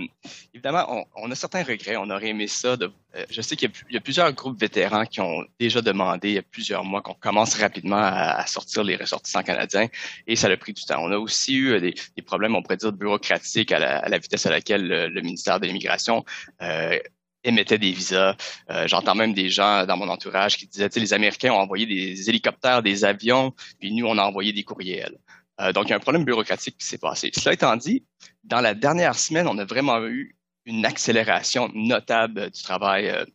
évidemment, 0.53 0.85
on, 0.89 1.05
on, 1.15 1.31
a 1.31 1.35
certains 1.35 1.63
regrets. 1.63 1.95
On 1.95 2.09
aurait 2.09 2.29
aimé 2.29 2.47
ça. 2.47 2.77
De, 2.77 2.91
euh, 3.15 3.25
je 3.29 3.41
sais 3.41 3.55
qu'il 3.55 3.71
y, 3.89 3.97
a 3.97 4.01
plusieurs 4.01 4.31
groupes 4.33 4.59
vétérans 4.59 5.05
qui 5.05 5.21
ont 5.21 5.45
déjà 5.59 5.81
demandé 5.81 6.29
il 6.29 6.35
y 6.35 6.39
a 6.39 6.43
plusieurs 6.43 6.83
mois 6.83 7.01
qu'on 7.01 7.13
commence 7.13 7.55
rapidement 7.55 8.01
à, 8.01 8.45
sortir 8.47 8.83
les 8.83 8.95
ressortissants 8.95 9.43
canadiens 9.43 9.87
et 10.27 10.35
ça 10.35 10.47
a 10.47 10.57
pris 10.57 10.73
du 10.73 10.83
temps. 10.83 11.03
On 11.03 11.11
a 11.11 11.17
aussi 11.17 11.55
eu 11.55 11.79
des, 11.79 11.93
des 12.15 12.21
problèmes, 12.21 12.55
on 12.55 12.61
pourrait 12.61 12.77
dire, 12.77 12.91
bureaucratiques 12.91 13.71
à 13.71 13.79
la, 13.79 13.99
à 13.99 14.09
la 14.09 14.17
vitesse 14.17 14.45
à 14.45 14.51
laquelle 14.51 14.87
le, 14.87 15.21
ministère 15.21 15.59
de 15.59 15.67
l'Immigration 15.67 16.25
euh, 16.61 16.99
émettait 17.43 17.77
des 17.77 17.91
visas. 17.91 18.35
Euh, 18.69 18.87
j'entends 18.87 19.15
même 19.15 19.33
des 19.33 19.49
gens 19.49 19.85
dans 19.85 19.97
mon 19.97 20.09
entourage 20.09 20.57
qui 20.57 20.67
disaient, 20.67 20.89
les 20.95 21.13
Américains 21.13 21.51
ont 21.51 21.59
envoyé 21.59 21.85
des 21.85 22.29
hélicoptères, 22.29 22.81
des 22.81 23.05
avions, 23.05 23.53
puis 23.79 23.93
nous, 23.93 24.05
on 24.05 24.17
a 24.17 24.23
envoyé 24.23 24.53
des 24.53 24.63
courriels. 24.63 25.17
Euh, 25.63 25.73
donc, 25.73 25.85
il 25.87 25.89
y 25.91 25.93
a 25.93 25.95
un 25.95 25.99
problème 25.99 26.25
bureaucratique 26.25 26.77
qui 26.77 26.85
s'est 26.85 26.97
passé. 26.97 27.31
Cela 27.33 27.53
étant 27.53 27.75
dit, 27.75 28.05
dans 28.43 28.61
la 28.61 28.73
dernière 28.73 29.15
semaine, 29.15 29.47
on 29.47 29.57
a 29.57 29.65
vraiment 29.65 30.03
eu 30.05 30.35
une 30.65 30.85
accélération 30.85 31.69
notable 31.73 32.49
du 32.51 32.61
travail 32.61 33.09
euh, 33.09 33.25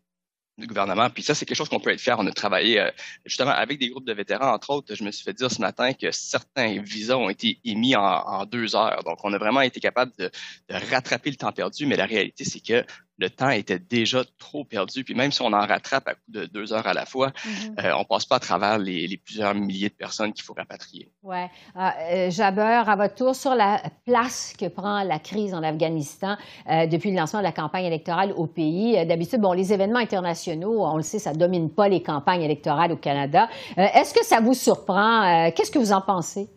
du 0.58 0.66
gouvernement. 0.66 1.08
Puis 1.08 1.22
ça, 1.22 1.34
c'est 1.34 1.46
quelque 1.46 1.56
chose 1.56 1.68
qu'on 1.68 1.80
peut 1.80 1.90
être 1.90 2.00
fier. 2.00 2.16
On 2.18 2.26
a 2.26 2.32
travaillé 2.32 2.80
euh, 2.80 2.90
justement 3.24 3.52
avec 3.52 3.78
des 3.78 3.88
groupes 3.88 4.06
de 4.06 4.12
vétérans, 4.12 4.52
entre 4.52 4.70
autres. 4.70 4.94
Je 4.94 5.04
me 5.04 5.10
suis 5.10 5.24
fait 5.24 5.32
dire 5.32 5.50
ce 5.50 5.60
matin 5.60 5.92
que 5.92 6.10
certains 6.10 6.82
visas 6.82 7.16
ont 7.16 7.30
été 7.30 7.60
émis 7.64 7.94
en, 7.96 8.44
deux 8.44 8.76
heures. 8.76 9.02
Donc, 9.04 9.18
on 9.24 9.32
a 9.32 9.38
vraiment 9.38 9.60
été 9.60 9.80
capable 9.80 10.12
de, 10.18 10.30
rattraper 10.68 11.30
le 11.30 11.36
temps 11.36 11.52
perdu. 11.52 11.86
Mais 11.86 11.96
la 11.96 12.06
réalité, 12.06 12.44
c'est 12.44 12.60
que 12.60 12.84
le 13.18 13.30
temps 13.30 13.50
était 13.50 13.78
déjà 13.78 14.22
trop 14.38 14.64
perdu. 14.64 15.04
Puis 15.04 15.14
même 15.14 15.32
si 15.32 15.42
on 15.42 15.52
en 15.52 15.66
rattrape 15.66 16.08
à 16.08 16.14
coup 16.14 16.20
de 16.28 16.46
deux 16.46 16.72
heures 16.72 16.86
à 16.86 16.94
la 16.94 17.04
fois, 17.04 17.28
mm-hmm. 17.28 17.84
euh, 17.84 17.92
on 17.98 18.04
passe 18.04 18.24
pas 18.24 18.36
à 18.36 18.40
travers 18.40 18.78
les, 18.78 19.20
plusieurs 19.24 19.54
milliers 19.54 19.88
de 19.88 19.94
personnes 19.94 20.32
qu'il 20.32 20.44
faut 20.44 20.54
rapatrier. 20.54 21.10
Oui. 21.22 21.36
Euh, 21.76 22.30
Jaber, 22.30 22.82
à 22.86 22.96
votre 22.96 23.14
tour, 23.14 23.34
sur 23.34 23.54
la 23.54 23.82
place 24.06 24.54
que 24.58 24.66
prend 24.66 25.02
la 25.02 25.18
crise 25.18 25.54
en 25.54 25.62
Afghanistan 25.62 26.36
euh, 26.70 26.86
depuis 26.86 27.10
le 27.10 27.16
lancement 27.16 27.40
de 27.40 27.44
la 27.44 27.52
campagne 27.52 27.84
électorale 27.84 28.32
au 28.36 28.46
pays. 28.46 28.96
Euh, 28.96 29.04
d'habitude, 29.04 29.40
bon, 29.40 29.52
les 29.52 29.72
événements 29.72 29.98
internationaux, 29.98 30.84
on 30.84 30.96
le 30.96 31.02
sait, 31.02 31.18
ça 31.18 31.32
domine 31.32 31.70
pas 31.70 31.88
les 31.88 32.02
campagnes 32.02 32.42
électorales 32.42 32.92
au 32.92 32.96
Canada. 32.96 33.48
Est-ce 33.76 34.14
que 34.14 34.24
ça 34.24 34.40
vous 34.40 34.54
surprend? 34.54 35.50
Qu'est-ce 35.50 35.70
que 35.70 35.78
vous 35.78 35.92
en 35.92 36.00
pensez? 36.00 36.48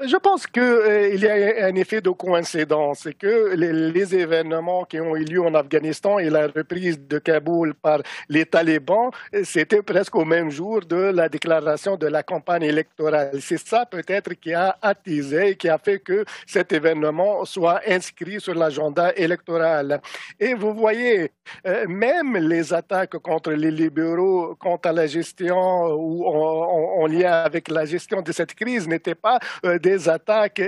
Je 0.00 0.16
pense 0.16 0.46
qu'il 0.46 0.62
euh, 0.62 1.14
y 1.14 1.26
a 1.26 1.66
un 1.66 1.74
effet 1.74 2.00
de 2.00 2.10
coïncidence 2.10 3.06
et 3.06 3.14
que 3.14 3.54
les, 3.54 4.14
événements 4.14 4.84
qui 4.84 5.00
ont 5.00 5.16
eu 5.16 5.24
lieu 5.24 5.40
en 5.42 5.54
Afghanistan 5.54 6.18
et 6.18 6.28
la 6.28 6.48
reprise 6.48 6.98
de 7.06 7.18
Kaboul 7.18 7.74
par 7.74 8.00
les 8.28 8.44
talibans, 8.44 9.10
c'était 9.44 9.82
presque 9.82 10.14
au 10.16 10.24
même 10.24 10.50
jour 10.50 10.80
de 10.80 10.96
la 10.96 11.28
déclaration 11.28 11.96
de 11.96 12.06
la 12.08 12.22
campagne 12.22 12.64
électorale. 12.64 13.38
C'est 13.40 13.58
ça 13.58 13.86
peut-être 13.86 14.34
qui 14.34 14.52
a 14.54 14.76
attisé 14.82 15.50
et 15.50 15.56
qui 15.56 15.68
a 15.68 15.78
fait 15.78 16.00
que 16.00 16.24
cet 16.46 16.72
événement 16.72 17.44
soit 17.44 17.80
inscrit 17.86 18.40
sur 18.40 18.54
l'agenda 18.54 19.12
électoral. 19.14 20.00
Et 20.40 20.54
vous 20.54 20.74
voyez, 20.74 21.30
euh, 21.66 21.86
même 21.88 22.36
les 22.36 22.72
attaques 22.72 23.18
contre 23.18 23.52
les 23.52 23.70
libéraux, 23.70 24.56
quant 24.58 24.80
à 24.84 24.92
la 24.92 25.06
gestion 25.06 25.86
ou 25.94 26.26
en, 26.26 27.06
lien 27.06 27.32
avec 27.32 27.68
la 27.68 27.84
gestion 27.84 28.22
de 28.22 28.32
cette 28.32 28.54
crise, 28.54 28.86
n'étaient 28.88 29.14
pas 29.14 29.38
euh, 29.64 29.78
des 29.78 29.91
des 29.92 30.08
attaques 30.08 30.62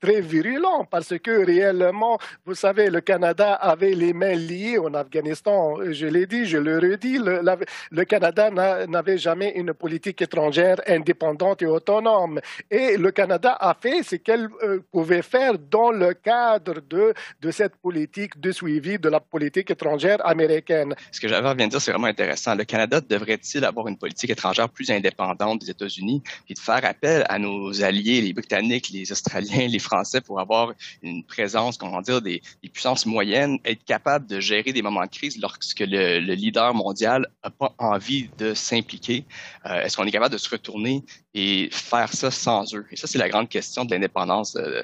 très 0.00 0.20
virulentes 0.20 0.88
parce 0.90 1.14
que 1.18 1.44
réellement, 1.44 2.18
vous 2.46 2.54
savez, 2.54 2.88
le 2.90 3.00
Canada 3.00 3.54
avait 3.54 3.94
les 3.94 4.12
mains 4.12 4.34
liées 4.34 4.78
en 4.78 4.94
Afghanistan. 4.94 5.76
Je 5.90 6.06
l'ai 6.06 6.26
dit, 6.26 6.46
je 6.46 6.58
le 6.58 6.78
redis, 6.78 7.18
le, 7.18 8.04
Canada 8.04 8.50
n'avait 8.86 9.18
jamais 9.18 9.52
une 9.56 9.72
politique 9.74 10.22
étrangère 10.22 10.78
indépendante 10.86 11.62
et 11.62 11.66
autonome. 11.66 12.40
Et 12.70 12.96
le 12.96 13.10
Canada 13.10 13.56
a 13.60 13.74
fait 13.74 14.02
ce 14.02 14.16
qu'elle 14.16 14.48
euh, 14.62 14.80
pouvait 14.90 15.22
faire 15.22 15.54
dans 15.58 15.90
le 15.90 16.14
cadre 16.14 16.76
de, 16.88 17.14
de 17.40 17.50
cette 17.50 17.76
politique 17.76 18.40
de 18.40 18.50
suivi 18.52 18.98
de 18.98 19.08
la 19.08 19.20
politique 19.20 19.70
étrangère 19.70 20.24
américaine. 20.26 20.94
Ce 21.12 21.20
que 21.20 21.28
j'avais 21.28 21.48
envie 21.48 21.64
de 21.64 21.70
dire, 21.70 21.80
c'est 21.80 21.92
vraiment 21.92 22.06
intéressant. 22.06 22.54
Le 22.54 22.64
Canada 22.64 23.00
devrait-il 23.00 23.64
avoir 23.64 23.88
une 23.88 23.98
politique 23.98 24.30
étrangère 24.30 24.68
plus 24.68 24.90
indépendante 24.90 25.60
des 25.60 25.70
États-Unis 25.70 26.22
et 26.48 26.54
de 26.54 26.58
faire 26.58 26.84
appel 26.84 27.24
à 27.28 27.38
nos 27.38 27.82
alliés, 27.82 28.20
les 28.20 28.32
Britanniques, 28.32 28.59
les 28.68 29.12
Australiens, 29.12 29.66
les 29.66 29.78
Français 29.78 30.20
pour 30.20 30.40
avoir 30.40 30.72
une 31.02 31.24
présence, 31.24 31.76
comment 31.76 32.00
dire, 32.02 32.22
des, 32.22 32.42
puissances 32.72 33.06
moyennes, 33.06 33.58
être 33.64 33.84
capable 33.84 34.26
de 34.26 34.40
gérer 34.40 34.72
des 34.72 34.82
moments 34.82 35.04
de 35.04 35.10
crise 35.10 35.38
lorsque 35.38 35.80
le, 35.80 36.18
leader 36.34 36.74
mondial 36.74 37.26
n'a 37.44 37.50
pas 37.50 37.74
envie 37.78 38.28
de 38.38 38.54
s'impliquer. 38.54 39.24
Euh, 39.66 39.82
est-ce 39.82 39.96
qu'on 39.96 40.06
est 40.06 40.12
capable 40.12 40.32
de 40.32 40.38
se 40.38 40.48
retourner 40.48 41.04
et 41.34 41.68
faire 41.72 42.12
ça 42.12 42.30
sans 42.30 42.74
eux? 42.74 42.86
Et 42.90 42.96
ça, 42.96 43.06
c'est 43.06 43.18
la 43.18 43.28
grande 43.28 43.48
question 43.48 43.84
de 43.84 43.90
l'indépendance 43.92 44.56
euh, 44.56 44.82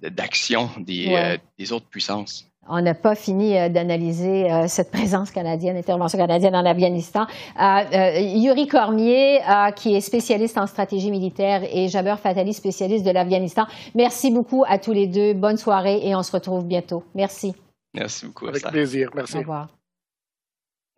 d'action 0.00 0.70
des, 0.78 1.08
euh, 1.08 1.36
des 1.58 1.72
autres 1.72 1.86
puissances 1.86 2.47
on 2.68 2.80
n'a 2.80 2.94
pas 2.94 3.14
fini 3.14 3.56
euh, 3.56 3.68
d'analyser 3.68 4.50
euh, 4.50 4.64
cette 4.68 4.90
présence 4.90 5.30
canadienne, 5.30 5.76
intervention 5.76 6.18
canadienne 6.18 6.54
en 6.54 6.64
Afghanistan. 6.64 7.26
Euh, 7.60 8.18
Yuri 8.20 8.66
Cormier, 8.66 9.40
qui 9.76 9.94
est 9.94 10.00
spécialiste 10.00 10.58
en 10.58 10.66
stratégie 10.66 11.10
militaire, 11.10 11.62
et 11.72 11.88
Jaber 11.88 12.16
Fatali, 12.22 12.52
spécialiste 12.52 13.04
de 13.04 13.10
l'Afghanistan. 13.10 13.64
Merci 13.94 14.30
beaucoup 14.30 14.64
à 14.68 14.78
tous 14.78 14.92
les 14.92 15.06
deux. 15.06 15.34
Bonne 15.34 15.56
soirée 15.56 16.00
et 16.02 16.14
on 16.14 16.22
se 16.22 16.32
retrouve 16.32 16.64
bientôt. 16.64 17.02
Merci. 17.14 17.54
Merci 17.94 18.26
beaucoup. 18.26 18.46
Avec 18.48 18.62
plaisir. 18.62 19.10
Merci. 19.14 19.36
Au 19.36 19.40
revoir. 19.40 19.68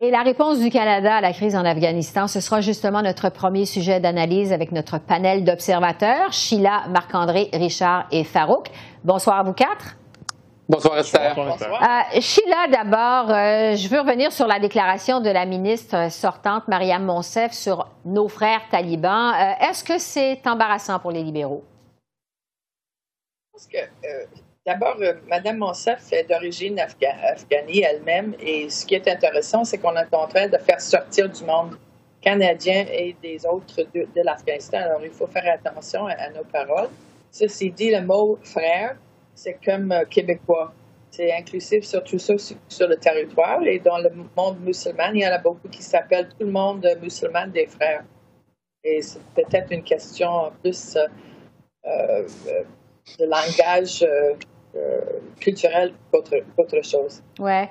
Et 0.03 0.09
la 0.09 0.23
réponse 0.23 0.59
du 0.59 0.71
Canada 0.71 1.15
à 1.15 1.21
la 1.21 1.31
crise 1.31 1.55
en 1.55 1.63
Afghanistan, 1.63 2.27
ce 2.27 2.39
sera 2.39 2.59
justement 2.59 3.03
notre 3.03 3.29
premier 3.29 3.65
sujet 3.65 3.99
d'analyse 3.99 4.51
avec 4.51 4.71
notre 4.71 4.97
panel 4.97 5.43
d'observateurs, 5.43 6.33
Sheila, 6.33 6.87
Marc-André, 6.89 7.49
Richard 7.53 8.07
et 8.11 8.23
Farouk. 8.23 8.71
Bonsoir 9.03 9.37
à 9.37 9.43
vous 9.43 9.53
quatre. 9.53 9.97
Bonsoir 10.71 10.99
Esther. 10.99 11.37
Euh, 11.37 12.21
Sheila, 12.21 12.67
d'abord, 12.71 13.29
euh, 13.29 13.75
je 13.75 13.89
veux 13.89 13.99
revenir 13.99 14.31
sur 14.31 14.47
la 14.47 14.57
déclaration 14.57 15.19
de 15.19 15.29
la 15.29 15.45
ministre 15.45 16.09
sortante, 16.09 16.65
Mariam 16.69 17.03
Monsef, 17.03 17.51
sur 17.51 17.89
nos 18.05 18.29
frères 18.29 18.61
talibans. 18.71 19.33
Euh, 19.33 19.65
est-ce 19.69 19.83
que 19.83 19.97
c'est 19.97 20.39
embarrassant 20.47 20.97
pour 20.97 21.11
les 21.11 21.23
libéraux? 21.23 21.65
Je 21.97 23.51
pense 23.51 23.67
que, 23.67 23.79
d'abord, 24.65 24.95
Mme 25.27 25.57
Monsef 25.57 26.09
est 26.13 26.23
d'origine 26.23 26.79
afghanie 26.79 27.81
elle-même, 27.81 28.33
et 28.39 28.69
ce 28.69 28.85
qui 28.85 28.95
est 28.95 29.09
intéressant, 29.09 29.65
c'est 29.65 29.77
qu'on 29.77 29.97
est 29.97 30.13
en 30.13 30.27
train 30.27 30.47
de 30.47 30.57
faire 30.57 30.79
sortir 30.79 31.27
du 31.27 31.43
monde 31.43 31.77
canadien 32.21 32.85
et 32.89 33.13
des 33.21 33.45
autres 33.45 33.81
de, 33.93 34.07
de 34.15 34.21
l'Afghanistan. 34.23 34.77
Alors, 34.77 35.03
il 35.03 35.11
faut 35.11 35.27
faire 35.27 35.53
attention 35.53 36.05
à 36.07 36.29
nos 36.29 36.45
paroles. 36.45 36.87
Ceci 37.29 37.71
dit, 37.71 37.91
le 37.91 38.05
mot 38.05 38.39
frère, 38.41 38.95
c'est 39.35 39.57
comme 39.63 39.91
euh, 39.91 40.05
québécois. 40.05 40.73
C'est 41.09 41.33
inclusif 41.33 41.83
surtout 41.83 42.19
sur, 42.19 42.39
sur, 42.39 42.87
le 42.87 42.95
territoire. 42.95 43.61
Et 43.63 43.79
dans 43.79 43.97
le 43.97 44.09
monde 44.37 44.61
musulman, 44.61 45.11
il 45.13 45.21
y 45.21 45.27
en 45.27 45.31
a 45.31 45.39
beaucoup 45.39 45.67
qui 45.67 45.83
s'appellent 45.83 46.29
tout 46.29 46.45
le 46.45 46.51
monde 46.51 46.87
musulman 47.01 47.47
des 47.47 47.67
frères. 47.67 48.03
Et 48.83 49.01
c'est 49.01 49.21
peut-être 49.35 49.71
une 49.71 49.83
question 49.83 50.51
plus 50.61 50.95
euh, 50.95 51.07
euh, 51.85 52.23
de 53.19 53.25
langage 53.25 54.05
culturel 55.41 55.91
qu'autre 56.09 56.81
chose. 56.81 57.21
Oui. 57.39 57.67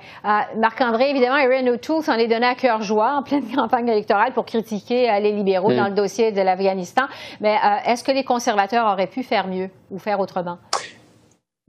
Marc-André, 0.55 1.09
évidemment, 1.09 1.37
Erin 1.37 1.65
O'Toole 1.73 2.03
s'en 2.03 2.13
est 2.13 2.27
donné 2.27 2.45
à 2.45 2.53
cœur 2.53 2.83
joie 2.83 3.13
en 3.13 3.23
pleine 3.23 3.43
campagne 3.55 3.87
électorale 3.87 4.33
pour 4.33 4.45
critiquer 4.45 5.07
les 5.19 5.31
libéraux 5.31 5.71
mm. 5.71 5.75
dans 5.75 5.87
le 5.87 5.95
dossier 5.95 6.31
de 6.31 6.41
l'Afghanistan. 6.41 7.07
Mais 7.39 7.57
est-ce 7.87 8.03
que 8.03 8.11
les 8.11 8.23
conservateurs 8.23 8.85
auraient 8.85 9.07
pu 9.07 9.23
faire 9.23 9.47
mieux 9.47 9.71
ou 9.89 9.97
faire 9.97 10.19
autrement? 10.19 10.59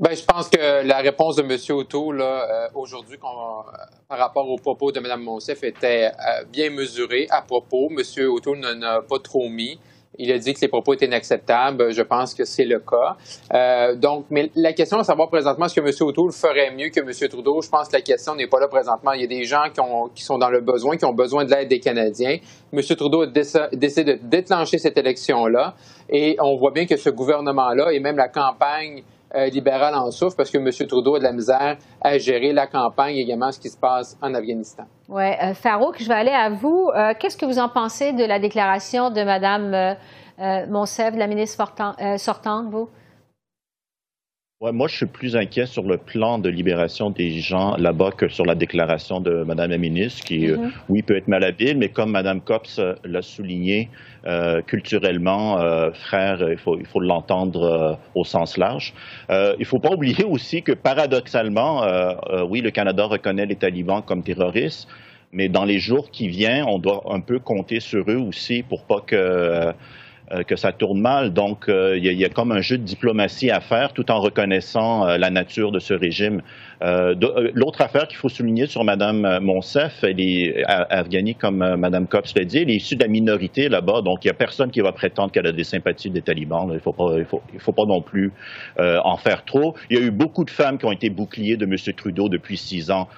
Ben, 0.02 0.16
je 0.16 0.24
pense 0.24 0.48
que 0.48 0.84
la 0.84 0.98
réponse 0.98 1.36
de 1.36 1.42
M. 1.44 1.78
Otto 1.78 2.12
euh, 2.12 2.66
aujourd'hui 2.74 3.18
par 3.18 4.18
rapport 4.18 4.50
aux 4.50 4.56
propos 4.56 4.90
de 4.90 4.98
Mme 4.98 5.22
Monsef 5.22 5.62
était 5.62 6.06
euh, 6.06 6.42
bien 6.50 6.70
mesurée 6.70 7.28
à 7.30 7.40
propos. 7.40 7.88
M. 7.88 8.26
Otto 8.28 8.56
n'en 8.56 8.82
a 8.82 9.02
pas 9.02 9.20
trop 9.20 9.48
mis. 9.48 9.78
Il 10.18 10.32
a 10.32 10.38
dit 10.38 10.54
que 10.54 10.60
les 10.60 10.66
propos 10.66 10.94
étaient 10.94 11.06
inacceptables. 11.06 11.92
Je 11.92 12.02
pense 12.02 12.34
que 12.34 12.44
c'est 12.44 12.64
le 12.64 12.80
cas. 12.80 13.16
Euh, 13.54 13.94
donc, 13.94 14.26
mais 14.30 14.50
la 14.56 14.72
question 14.72 14.98
de 14.98 15.04
savoir 15.04 15.28
présentement 15.28 15.66
est-ce 15.66 15.74
que 15.76 15.80
M. 15.80 16.08
O'Toole 16.08 16.32
ferait 16.32 16.72
mieux 16.74 16.88
que 16.88 16.98
M. 16.98 17.28
Trudeau, 17.28 17.62
je 17.62 17.70
pense 17.70 17.86
que 17.86 17.94
la 17.94 18.02
question 18.02 18.34
n'est 18.34 18.48
pas 18.48 18.58
là 18.58 18.66
présentement. 18.66 19.12
Il 19.12 19.20
y 19.20 19.24
a 19.24 19.28
des 19.28 19.44
gens 19.44 19.70
qui, 19.72 19.78
ont, 19.78 20.08
qui 20.08 20.24
sont 20.24 20.36
dans 20.36 20.50
le 20.50 20.62
besoin, 20.62 20.96
qui 20.96 21.04
ont 21.04 21.14
besoin 21.14 21.44
de 21.44 21.50
l'aide 21.52 21.68
des 21.68 21.78
Canadiens. 21.78 22.38
M. 22.72 22.82
Trudeau 22.82 23.22
a 23.22 23.26
décidé 23.28 24.04
de 24.04 24.18
déclencher 24.20 24.78
cette 24.78 24.98
élection-là. 24.98 25.76
Et 26.10 26.36
on 26.40 26.56
voit 26.56 26.72
bien 26.72 26.86
que 26.86 26.96
ce 26.96 27.08
gouvernement-là 27.08 27.92
et 27.92 28.00
même 28.00 28.16
la 28.16 28.28
campagne 28.28 29.04
euh, 29.35 29.47
libéral 29.47 29.95
en 29.95 30.11
souffre 30.11 30.37
parce 30.37 30.51
que 30.51 30.59
M. 30.59 30.71
Trudeau 30.87 31.14
a 31.14 31.18
de 31.18 31.25
la 31.25 31.33
misère 31.33 31.77
à 32.01 32.18
gérer 32.18 32.53
la 32.53 32.66
campagne 32.66 33.16
et 33.16 33.23
également 33.23 33.51
ce 33.51 33.59
qui 33.59 33.68
se 33.68 33.79
passe 33.79 34.18
en 34.21 34.35
Afghanistan. 34.35 34.85
Oui. 35.09 35.25
Euh, 35.42 35.55
Farouk, 35.55 35.97
je 35.99 36.09
vais 36.09 36.14
aller 36.14 36.31
à 36.31 36.51
vous. 36.51 36.90
Euh, 36.95 37.14
qu'est-ce 37.18 37.37
que 37.37 37.47
vous 37.47 37.59
en 37.59 37.68
pensez 37.68 38.12
de 38.12 38.25
la 38.25 38.38
déclaration 38.38 39.11
de 39.11 39.23
Mme 39.23 39.97
Monsef, 40.68 41.14
la 41.16 41.27
ministre 41.27 41.64
sortante, 42.18 42.66
vous? 42.71 42.88
Moi, 44.70 44.87
je 44.87 44.94
suis 44.94 45.07
plus 45.07 45.35
inquiet 45.35 45.66
sur 45.66 45.83
le 45.83 45.96
plan 45.96 46.38
de 46.38 46.48
libération 46.48 47.11
des 47.11 47.40
gens 47.40 47.77
là-bas 47.77 48.12
que 48.12 48.29
sur 48.29 48.44
la 48.44 48.55
déclaration 48.55 49.20
de 49.20 49.42
Mme 49.42 49.70
la 49.70 49.79
ministre, 49.79 50.25
qui, 50.25 50.48
euh, 50.48 50.57
mm-hmm. 50.57 50.70
oui, 50.88 51.03
peut 51.03 51.16
être 51.16 51.27
malhabile, 51.27 51.79
mais 51.79 51.88
comme 51.88 52.12
Mme 52.12 52.40
Cops 52.40 52.79
euh, 52.79 52.94
l'a 53.05 53.22
souligné, 53.22 53.88
euh, 54.25 54.62
culturellement, 54.62 55.59
frère, 55.92 56.48
il 56.48 56.59
faut, 56.59 56.79
il 56.79 56.87
faut 56.87 57.01
l'entendre 57.01 57.98
au 58.14 58.22
sens 58.22 58.57
large. 58.57 58.94
il 59.31 59.57
ne 59.59 59.64
faut 59.64 59.81
pas 59.81 59.90
oublier 59.90 60.22
aussi 60.25 60.62
que, 60.62 60.72
paradoxalement, 60.72 61.83
oui, 62.48 62.61
le 62.61 62.70
Canada 62.70 63.05
reconnaît 63.05 63.46
les 63.46 63.57
talibans 63.57 64.03
comme 64.03 64.22
terroristes, 64.22 64.87
mais 65.33 65.48
dans 65.48 65.64
les 65.64 65.79
jours 65.79 66.11
qui 66.11 66.29
viennent, 66.29 66.66
on 66.68 66.79
doit 66.79 67.03
un 67.11 67.20
peu 67.20 67.40
compter 67.40 67.81
sur 67.81 68.09
eux 68.09 68.16
aussi 68.16 68.62
pour 68.62 68.85
pas 68.85 69.01
que 69.01 69.72
que 70.47 70.57
ça 70.57 70.73
tourne 70.73 71.01
mal. 71.01 71.33
Donc, 71.33 71.68
euh, 71.68 71.99
il 71.99 72.05
y, 72.05 72.25
a 72.25 72.29
comme 72.29 72.53
un 72.53 72.61
jeu 72.61 72.79
de 72.79 72.83
diplomatie 72.83 73.51
à 73.51 73.61
faire 73.61 73.92
tout 73.92 74.11
en 74.11 74.21
reconnaissant 74.21 75.07
euh, 75.07 75.18
la 75.18 75.31
nature 75.31 75.73
de 75.73 75.79
ce 75.79 75.95
régime. 75.95 76.42
Euh, 76.83 77.14
euh, 77.23 77.51
l'autre 77.55 77.81
affaire 77.81 78.09
qu'il 78.09 78.16
faut 78.16 78.29
souligner 78.29 78.66
sur 78.66 78.83
Mme 78.83 79.38
Monsef, 79.40 80.03
elle 80.03 80.21
est 80.21 80.64
afghanie, 80.66 81.35
comme 81.37 81.62
euh, 81.62 81.77
Mme 81.77 82.09
Cops 82.09 82.35
l'a 82.35 82.45
dit, 82.45 82.59
elle 82.59 82.71
est 82.71 82.77
issue 82.77 82.97
de 82.97 83.03
la 83.03 83.09
minorité 83.09 83.68
là-bas, 83.68 84.03
donc 84.03 84.25
il 84.25 84.27
n'y 84.27 84.33
a 84.33 84.35
personne 84.35 84.71
qui 84.71 84.81
va 84.81 84.90
prétendre 84.90 85.31
qu'elle 85.31 85.47
a 85.47 85.53
des 85.53 85.64
sympathies 85.64 86.11
des 86.11 86.23
talibans. 86.23 86.68
Il 86.71 86.75
ne 86.75 86.79
faut, 86.79 87.73
pas, 87.73 87.85
non 87.85 88.03
plus 88.03 88.33
en 88.79 89.16
faire 89.16 89.45
trop. 89.45 89.75
Il 89.90 89.99
y 89.99 90.01
a 90.01 90.03
eu 90.03 90.11
beaucoup 90.11 90.45
de 90.45 90.51
femmes 90.51 90.79
qui 90.79 90.87
ont 90.87 90.92
été 90.92 91.11
boucliers 91.11 91.57
de 91.57 91.64
M. 91.64 91.77
Trudeau 91.97 92.29
depuis 92.29 92.57
six 92.57 92.90
ans. 92.90 93.09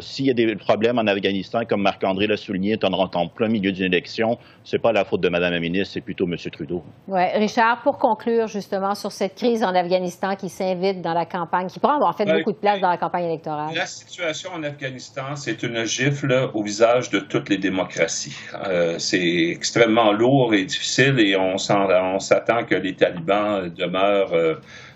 S'il 0.00 0.26
y 0.26 0.30
a 0.30 0.34
des 0.34 0.56
problèmes 0.56 0.98
en 0.98 1.06
Afghanistan, 1.06 1.60
comme 1.68 1.82
Marc-André 1.82 2.26
l'a 2.26 2.36
souligné, 2.36 2.78
rentre 2.82 3.18
en 3.18 3.28
plein 3.28 3.48
milieu 3.48 3.72
d'une 3.72 3.84
élection, 3.84 4.38
ce 4.64 4.76
n'est 4.76 4.80
pas 4.80 4.92
la 4.92 5.04
faute 5.04 5.20
de 5.20 5.28
Mme 5.28 5.52
la 5.52 5.60
ministre, 5.60 5.94
c'est 5.94 6.00
plutôt 6.00 6.26
M. 6.26 6.35
Trudeau. 6.50 6.82
Oui, 7.08 7.22
Richard, 7.34 7.82
pour 7.82 7.98
conclure 7.98 8.46
justement 8.46 8.94
sur 8.94 9.12
cette 9.12 9.34
crise 9.34 9.62
en 9.62 9.74
Afghanistan 9.74 10.36
qui 10.36 10.48
s'invite 10.48 11.02
dans 11.02 11.14
la 11.14 11.26
campagne, 11.26 11.66
qui 11.68 11.78
prend 11.78 12.00
en 12.00 12.12
fait 12.12 12.26
beaucoup 12.26 12.52
de 12.52 12.56
place 12.56 12.80
dans 12.80 12.90
la 12.90 12.96
campagne 12.96 13.24
électorale? 13.24 13.74
La 13.74 13.86
situation 13.86 14.50
en 14.54 14.62
Afghanistan, 14.62 15.36
c'est 15.36 15.62
une 15.62 15.84
gifle 15.84 16.50
au 16.54 16.62
visage 16.62 17.10
de 17.10 17.20
toutes 17.20 17.48
les 17.48 17.58
démocraties. 17.58 18.36
Euh, 18.66 18.98
c'est 18.98 19.48
extrêmement 19.48 20.12
lourd 20.12 20.54
et 20.54 20.64
difficile 20.64 21.18
et 21.20 21.36
on 21.36 21.58
s'attend 21.58 22.64
que 22.64 22.74
les 22.74 22.94
talibans 22.94 23.68
demeurent 23.68 24.34
euh, 24.34 24.54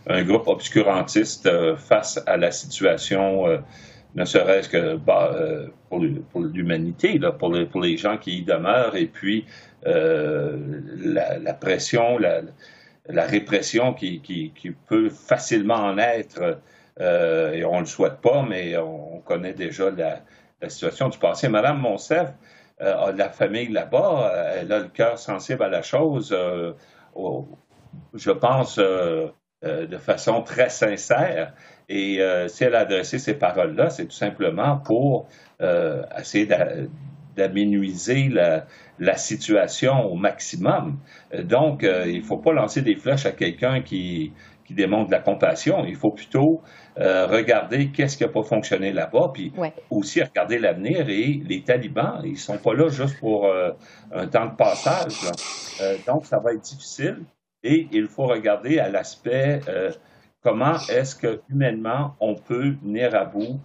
un 0.08 0.22
groupe 0.22 0.48
obscurantiste 0.48 1.46
euh, 1.46 1.76
face 1.76 2.20
à 2.26 2.36
la 2.36 2.50
situation, 2.50 3.44
ne 4.14 4.24
serait-ce 4.24 4.68
que 4.68 4.96
bah, 4.96 5.36
pour, 5.88 6.00
l'humanité, 6.00 7.20
pour, 7.38 7.82
les 7.82 7.96
gens 7.96 8.18
qui 8.18 8.38
y 8.38 8.42
demeurent 8.42 8.96
et 8.96 9.06
puis 9.06 9.46
la, 9.84 11.38
la, 11.38 11.54
pression, 11.54 12.18
la, 12.18 12.42
répression 13.24 13.94
qui, 13.94 14.52
peut 14.88 15.10
facilement 15.10 15.76
en 15.76 15.98
être, 15.98 16.58
euh, 17.00 17.52
et 17.52 17.64
on 17.64 17.76
ne 17.76 17.80
le 17.80 17.86
souhaite 17.86 18.20
pas, 18.20 18.42
mais 18.42 18.76
on 18.76 19.20
connaît 19.20 19.54
déjà 19.54 19.90
la, 19.90 20.20
situation 20.68 21.08
du 21.08 21.18
passé. 21.18 21.48
Madame 21.48 21.78
Monsef 21.80 22.28
euh, 22.82 23.06
a 23.06 23.12
de 23.12 23.18
la 23.18 23.30
famille 23.30 23.68
là-bas, 23.68 24.32
euh, 24.34 24.58
elle 24.60 24.72
a 24.72 24.78
le 24.80 24.88
cœur 24.88 25.18
sensible 25.18 25.62
à 25.62 25.68
la 25.68 25.82
chose, 25.82 26.36
je 28.14 28.30
pense, 28.30 28.78
de 28.78 29.98
façon 29.98 30.42
très 30.42 30.68
sincère. 30.68 31.54
Et 31.92 32.20
si 32.46 32.62
elle 32.64 32.76
a 32.76 32.80
adressé 32.80 33.18
ces 33.18 33.34
paroles-là, 33.34 33.90
c'est 33.90 34.06
tout 34.06 34.12
simplement 34.12 34.76
pour 34.78 35.26
essayer 36.16 36.48
d'aménuiser 37.36 38.28
la, 38.28 38.66
la 39.00 39.16
situation 39.16 40.04
au 40.04 40.14
maximum. 40.14 40.98
Euh, 41.34 41.42
donc, 41.42 41.82
euh, 41.82 42.04
il 42.06 42.18
ne 42.20 42.24
faut 42.24 42.36
pas 42.36 42.52
lancer 42.52 42.82
des 42.82 42.94
flèches 42.94 43.26
à 43.26 43.32
quelqu'un 43.32 43.80
qui, 43.80 44.32
qui 44.64 44.74
démontre 44.74 45.06
de 45.06 45.12
la 45.12 45.20
compassion. 45.20 45.84
Il 45.86 45.96
faut 45.96 46.10
plutôt 46.10 46.60
euh, 46.98 47.26
regarder 47.26 47.88
qu'est-ce 47.88 48.18
qui 48.18 48.24
n'a 48.24 48.28
pas 48.28 48.42
fonctionné 48.42 48.92
là-bas, 48.92 49.30
puis 49.32 49.52
aussi 49.90 50.22
regarder 50.22 50.58
l'avenir. 50.58 51.08
Et 51.08 51.40
les 51.44 51.62
talibans, 51.62 52.20
ils 52.24 52.32
ne 52.32 52.36
sont 52.36 52.58
pas 52.58 52.74
là 52.74 52.88
juste 52.88 53.18
pour 53.18 53.50
un 54.12 54.26
temps 54.26 54.46
de 54.46 54.56
passage. 54.56 55.14
donc, 56.06 56.26
ça 56.26 56.38
va 56.38 56.52
être 56.52 56.62
difficile. 56.62 57.20
Et 57.62 57.88
il 57.92 58.06
faut 58.06 58.24
regarder 58.26 58.78
à 58.78 58.88
l'aspect 58.88 59.60
comment 60.42 60.76
est-ce 60.88 61.14
que 61.14 61.40
humainement 61.48 62.14
on 62.20 62.34
peut 62.34 62.74
venir 62.82 63.14
à 63.14 63.24
bout 63.24 63.58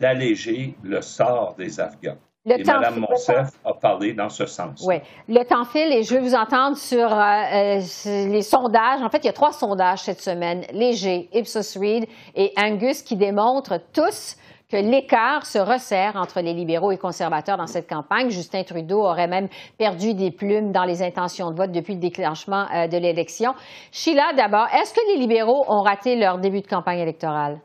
d'alléger 0.00 0.76
le 0.82 1.00
sort 1.00 1.54
des 1.56 1.80
Afghans? 1.80 2.18
Le 2.46 2.60
et 2.60 2.64
Mme 2.64 3.00
Monsef 3.00 3.52
a 3.64 3.72
parlé 3.72 4.12
dans 4.12 4.28
ce 4.28 4.44
sens. 4.44 4.84
Oui. 4.86 4.96
Le 5.28 5.42
temps 5.44 5.64
file 5.64 5.90
et 5.92 6.02
je 6.02 6.14
veux 6.14 6.20
vous 6.20 6.34
entendre 6.34 6.76
sur 6.76 7.10
euh, 7.10 7.16
euh, 7.16 8.26
les 8.28 8.42
sondages. 8.42 9.00
En 9.00 9.08
fait, 9.08 9.18
il 9.18 9.26
y 9.26 9.30
a 9.30 9.32
trois 9.32 9.52
sondages 9.52 10.02
cette 10.02 10.20
semaine, 10.20 10.62
Léger, 10.70 11.30
Ipsos 11.32 11.78
Reid 11.78 12.06
et 12.34 12.52
Angus, 12.58 13.00
qui 13.00 13.16
démontrent 13.16 13.80
tous 13.94 14.36
l'écart 14.76 15.46
se 15.46 15.58
resserre 15.58 16.16
entre 16.16 16.40
les 16.40 16.52
libéraux 16.52 16.92
et 16.92 16.98
conservateurs 16.98 17.56
dans 17.56 17.66
cette 17.66 17.88
campagne. 17.88 18.30
Justin 18.30 18.62
Trudeau 18.64 19.00
aurait 19.00 19.28
même 19.28 19.48
perdu 19.78 20.14
des 20.14 20.30
plumes 20.30 20.72
dans 20.72 20.84
les 20.84 21.02
intentions 21.02 21.50
de 21.50 21.56
vote 21.56 21.72
depuis 21.72 21.94
le 21.94 22.00
déclenchement 22.00 22.66
euh, 22.74 22.86
de 22.86 22.96
l'élection. 22.96 23.54
Sheila, 23.92 24.32
d'abord, 24.36 24.66
est-ce 24.74 24.92
que 24.94 25.00
les 25.12 25.18
libéraux 25.18 25.64
ont 25.68 25.82
raté 25.82 26.16
leur 26.16 26.38
début 26.38 26.60
de 26.60 26.66
campagne 26.66 26.98
électorale? 26.98 27.60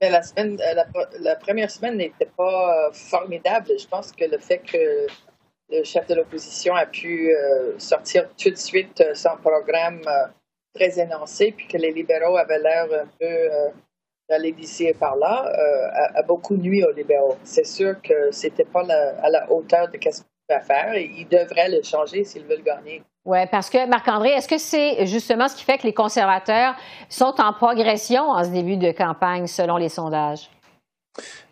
la, 0.00 0.22
semaine, 0.22 0.60
euh, 0.60 0.82
la, 1.20 1.36
première 1.36 1.70
semaine 1.70 1.96
n'était 1.96 2.30
pas 2.36 2.88
euh, 2.88 2.92
formidable. 2.92 3.68
Je 3.78 3.86
pense 3.86 4.10
que 4.10 4.24
le 4.24 4.38
fait 4.38 4.58
que 4.58 5.06
le 5.70 5.84
chef 5.84 6.06
de 6.08 6.16
l'opposition 6.16 6.74
a 6.74 6.86
pu 6.86 7.32
sortir 7.78 8.28
tout 8.36 8.50
de 8.50 8.56
suite 8.56 9.02
son 9.14 9.38
programme 9.42 10.02
très 10.74 11.00
énoncé, 11.00 11.52
puis 11.56 11.66
que 11.66 11.78
les 11.78 11.92
libéraux 11.92 12.36
avaient 12.36 12.58
l'air 12.58 12.84
un 12.92 13.06
peu 13.18 13.72
d'aller 14.32 14.52
d'ici 14.52 14.86
et 14.86 14.94
par 14.94 15.16
là, 15.16 15.44
a, 16.14 16.22
beaucoup 16.22 16.56
nuit 16.56 16.82
aux 16.82 16.92
libéraux. 16.92 17.36
C'est 17.44 17.66
sûr 17.66 18.00
que 18.00 18.30
c'était 18.30 18.64
pas 18.64 18.84
à 19.22 19.28
la 19.28 19.50
hauteur 19.52 19.88
de 19.88 19.92
ce 19.92 19.98
qu'il 19.98 20.24
va 20.48 20.60
faire 20.60 20.94
et 20.94 21.10
ils 21.18 21.28
devraient 21.28 21.68
le 21.68 21.82
changer 21.82 22.24
s'ils 22.24 22.46
veulent 22.46 22.62
gagner. 22.62 23.02
Oui, 23.26 23.38
parce 23.50 23.68
que 23.68 23.86
Marc-André, 23.86 24.30
est-ce 24.30 24.48
que 24.48 24.58
c'est 24.58 25.06
justement 25.06 25.48
ce 25.48 25.54
qui 25.54 25.64
fait 25.64 25.78
que 25.78 25.86
les 25.86 25.94
conservateurs 25.94 26.74
sont 27.10 27.34
en 27.38 27.52
progression 27.52 28.22
en 28.22 28.42
ce 28.42 28.48
début 28.48 28.78
de 28.78 28.90
campagne 28.90 29.46
selon 29.46 29.76
les 29.76 29.90
sondages? 29.90 30.50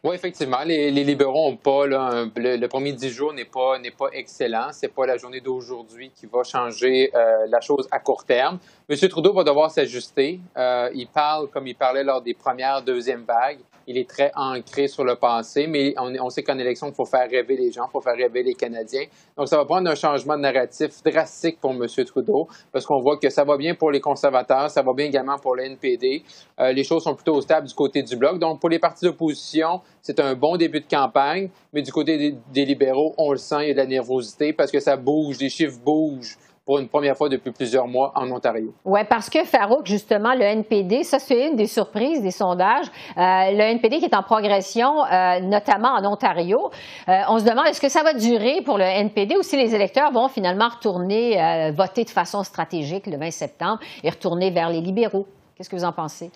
Oui, 0.03 0.15
effectivement, 0.15 0.63
les, 0.65 0.91
libéraux 0.91 1.51
n'ont 1.51 1.57
pas 1.59 1.87
le, 1.87 2.67
premier 2.69 2.95
dix 2.95 3.11
jours 3.11 3.35
n'est 3.35 3.45
pas 3.45 3.79
n'est 3.79 3.91
pas 3.91 4.09
excellent. 4.15 4.69
C'est 4.73 4.89
pas 4.95 5.05
la 5.05 5.19
journée 5.19 5.43
d'aujourd'hui 5.43 6.11
qui 6.15 6.25
va 6.25 6.43
changer 6.43 7.11
euh, 7.15 7.47
la 7.51 7.61
chose 7.61 7.87
à 7.91 7.99
court 7.99 8.25
terme. 8.25 8.59
M. 8.89 8.97
Trudeau 8.97 9.35
va 9.35 9.45
devoir 9.45 9.71
s'ajuster. 9.71 10.41
Euh, 10.57 10.89
il 10.95 11.07
parle 11.07 11.49
comme 11.51 11.67
il 11.67 11.77
parlait 11.77 12.03
lors 12.03 12.23
des 12.23 12.33
premières, 12.33 12.81
deuxièmes 12.81 13.25
vagues 13.25 13.61
il 13.91 13.99
est 13.99 14.09
très 14.09 14.31
ancré 14.37 14.87
sur 14.87 15.03
le 15.03 15.17
passé, 15.17 15.67
mais 15.67 15.95
on, 15.99 16.31
sait 16.31 16.45
qu'en 16.45 16.57
élection, 16.59 16.89
il 16.89 16.95
faut 16.95 17.05
faire 17.05 17.29
rêver 17.29 17.57
les 17.57 17.73
gens, 17.73 17.87
il 17.89 17.91
faut 17.91 18.01
faire 18.01 18.15
rêver 18.15 18.45
les 18.45 18.55
Canadiens. 18.55 19.07
Donc, 19.37 19.49
ça 19.49 19.57
va 19.57 19.65
prendre 19.65 19.91
un 19.91 19.97
changement 19.97 20.37
de 20.37 20.43
narratif 20.43 21.03
drastique 21.03 21.59
pour 21.61 21.73
M. 21.73 21.87
Trudeau, 22.05 22.47
parce 22.71 22.87
qu'on 22.87 23.01
voit 23.01 23.17
que 23.17 23.29
ça 23.31 23.43
va 23.43 23.57
bien 23.57 23.75
pour 23.75 23.91
les 23.91 24.01
conservateurs, 24.01 24.71
ça 24.71 24.83
va 24.83 24.93
bien 24.93 25.07
également 25.07 25.39
pour 25.39 25.57
le 25.57 25.65
NPD. 25.65 26.23
Euh, 26.61 26.73
les 26.73 26.85
choses 26.85 27.03
sont 27.03 27.17
plutôt 27.17 27.41
stables 27.41 27.67
du 27.67 27.75
côté 27.75 28.03
du 28.05 28.17
Bloc. 28.17 28.39
Donc, 28.39 28.61
pour 28.61 28.69
les 28.69 28.79
partis 28.79 29.05
d'opposition, 29.05 29.81
c'est 30.03 30.21
un 30.21 30.35
bon 30.35 30.57
début 30.57 30.81
de 30.81 30.89
campagne, 30.89 31.51
mais 31.73 31.83
du 31.83 31.93
côté 31.93 32.37
des, 32.53 32.65
libéraux, 32.65 33.15
on 33.19 33.33
le 33.33 33.39
sent, 33.39 33.63
il 33.63 33.69
y 33.69 33.71
a 33.71 33.75
de 33.75 33.79
la 33.79 33.87
nervosité 33.87 34.53
parce 34.53 34.71
que 34.71 34.81
ça 34.81 34.97
bouge, 34.97 35.39
les 35.41 35.49
chiffres 35.49 35.79
bougent 35.85 36.37
pour 36.65 36.79
une 36.79 36.89
première 36.89 37.17
fois 37.17 37.29
depuis 37.29 37.51
plusieurs 37.51 37.89
mois 37.89 38.13
en 38.15 38.31
Ontario. 38.31 38.73
Oui, 38.85 39.01
parce 39.09 39.29
que 39.29 39.45
Farouk, 39.45 39.87
justement, 39.87 40.35
le 40.35 40.43
NPD, 40.43 41.03
ça 41.03 41.19
c'est 41.19 41.49
une 41.49 41.57
des 41.57 41.67
surprises 41.67 42.23
des 42.23 42.31
sondages. 42.31 42.87
Euh, 43.17 43.21
le 43.51 43.61
NPD 43.61 43.99
qui 43.99 44.05
est 44.05 44.15
en 44.15 44.23
progression, 44.23 45.05
euh, 45.05 45.41
notamment 45.41 45.89
en 45.89 46.05
Ontario. 46.05 46.71
Euh, 47.09 47.23
on 47.29 47.41
se 47.41 47.45
demande 47.45 47.67
est-ce 47.67 47.81
que 47.81 47.89
ça 47.89 48.03
va 48.03 48.15
durer 48.15 48.63
pour 48.63 48.79
le 48.79 48.85
NPD 48.85 49.37
ou 49.37 49.43
si 49.43 49.57
les 49.57 49.75
électeurs 49.75 50.13
vont 50.13 50.29
finalement 50.29 50.69
retourner 50.69 51.73
voter 51.73 52.05
de 52.05 52.11
façon 52.11 52.45
stratégique 52.45 53.07
le 53.07 53.17
20 53.17 53.31
septembre 53.31 53.81
et 54.05 54.11
retourner 54.11 54.51
vers 54.51 54.71
les 54.71 54.81
libéraux? 54.81 55.27
Qu'est-ce 55.57 55.69
que 55.69 55.77
vous 55.77 55.85
en 55.85 55.93
pensez? 55.93 56.31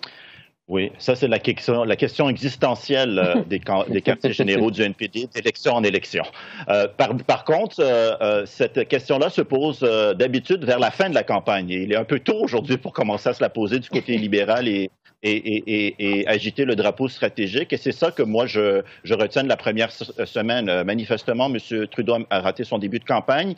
Oui, 0.67 0.91
ça 0.97 1.15
c'est 1.15 1.27
la 1.27 1.37
question, 1.37 1.83
la 1.83 1.95
question 1.95 2.27
existentielle 2.27 3.19
euh, 3.19 3.43
des, 3.43 3.61
des, 3.89 4.01
quartiers 4.01 4.33
généraux 4.33 4.71
du 4.71 4.81
NPD 4.81 5.27
d'élection 5.31 5.73
en 5.73 5.83
élection. 5.83 6.23
Euh, 6.69 6.87
par, 6.87 7.15
par, 7.17 7.43
contre, 7.43 7.75
euh, 7.79 8.47
cette 8.47 8.87
question-là 8.87 9.29
se 9.29 9.43
pose 9.43 9.81
d'habitude 10.17 10.65
vers 10.65 10.79
la 10.79 10.89
fin 10.89 11.07
de 11.07 11.13
la 11.13 11.21
campagne. 11.21 11.69
Et 11.69 11.83
il 11.83 11.93
est 11.93 11.95
un 11.95 12.03
peu 12.03 12.19
tôt 12.19 12.39
aujourd'hui 12.41 12.77
pour 12.77 12.93
commencer 12.93 13.29
à 13.29 13.33
se 13.33 13.43
la 13.43 13.49
poser 13.49 13.77
du 13.77 13.89
côté 13.89 14.17
libéral 14.17 14.67
et, 14.67 14.89
et, 15.21 15.35
et, 15.35 15.95
et, 15.99 16.27
agiter 16.27 16.65
le 16.65 16.75
drapeau 16.75 17.09
stratégique. 17.09 17.71
Et 17.71 17.77
c'est 17.77 17.91
ça 17.91 18.09
que 18.09 18.23
moi, 18.23 18.47
je, 18.47 18.81
je, 19.03 19.13
retiens 19.13 19.43
de 19.43 19.49
la 19.49 19.57
première 19.57 19.91
semaine. 19.91 20.83
Manifestement, 20.83 21.45
M. 21.45 21.87
Trudeau 21.87 22.25
a 22.31 22.39
raté 22.39 22.63
son 22.63 22.79
début 22.79 22.97
de 22.97 23.05
campagne. 23.05 23.53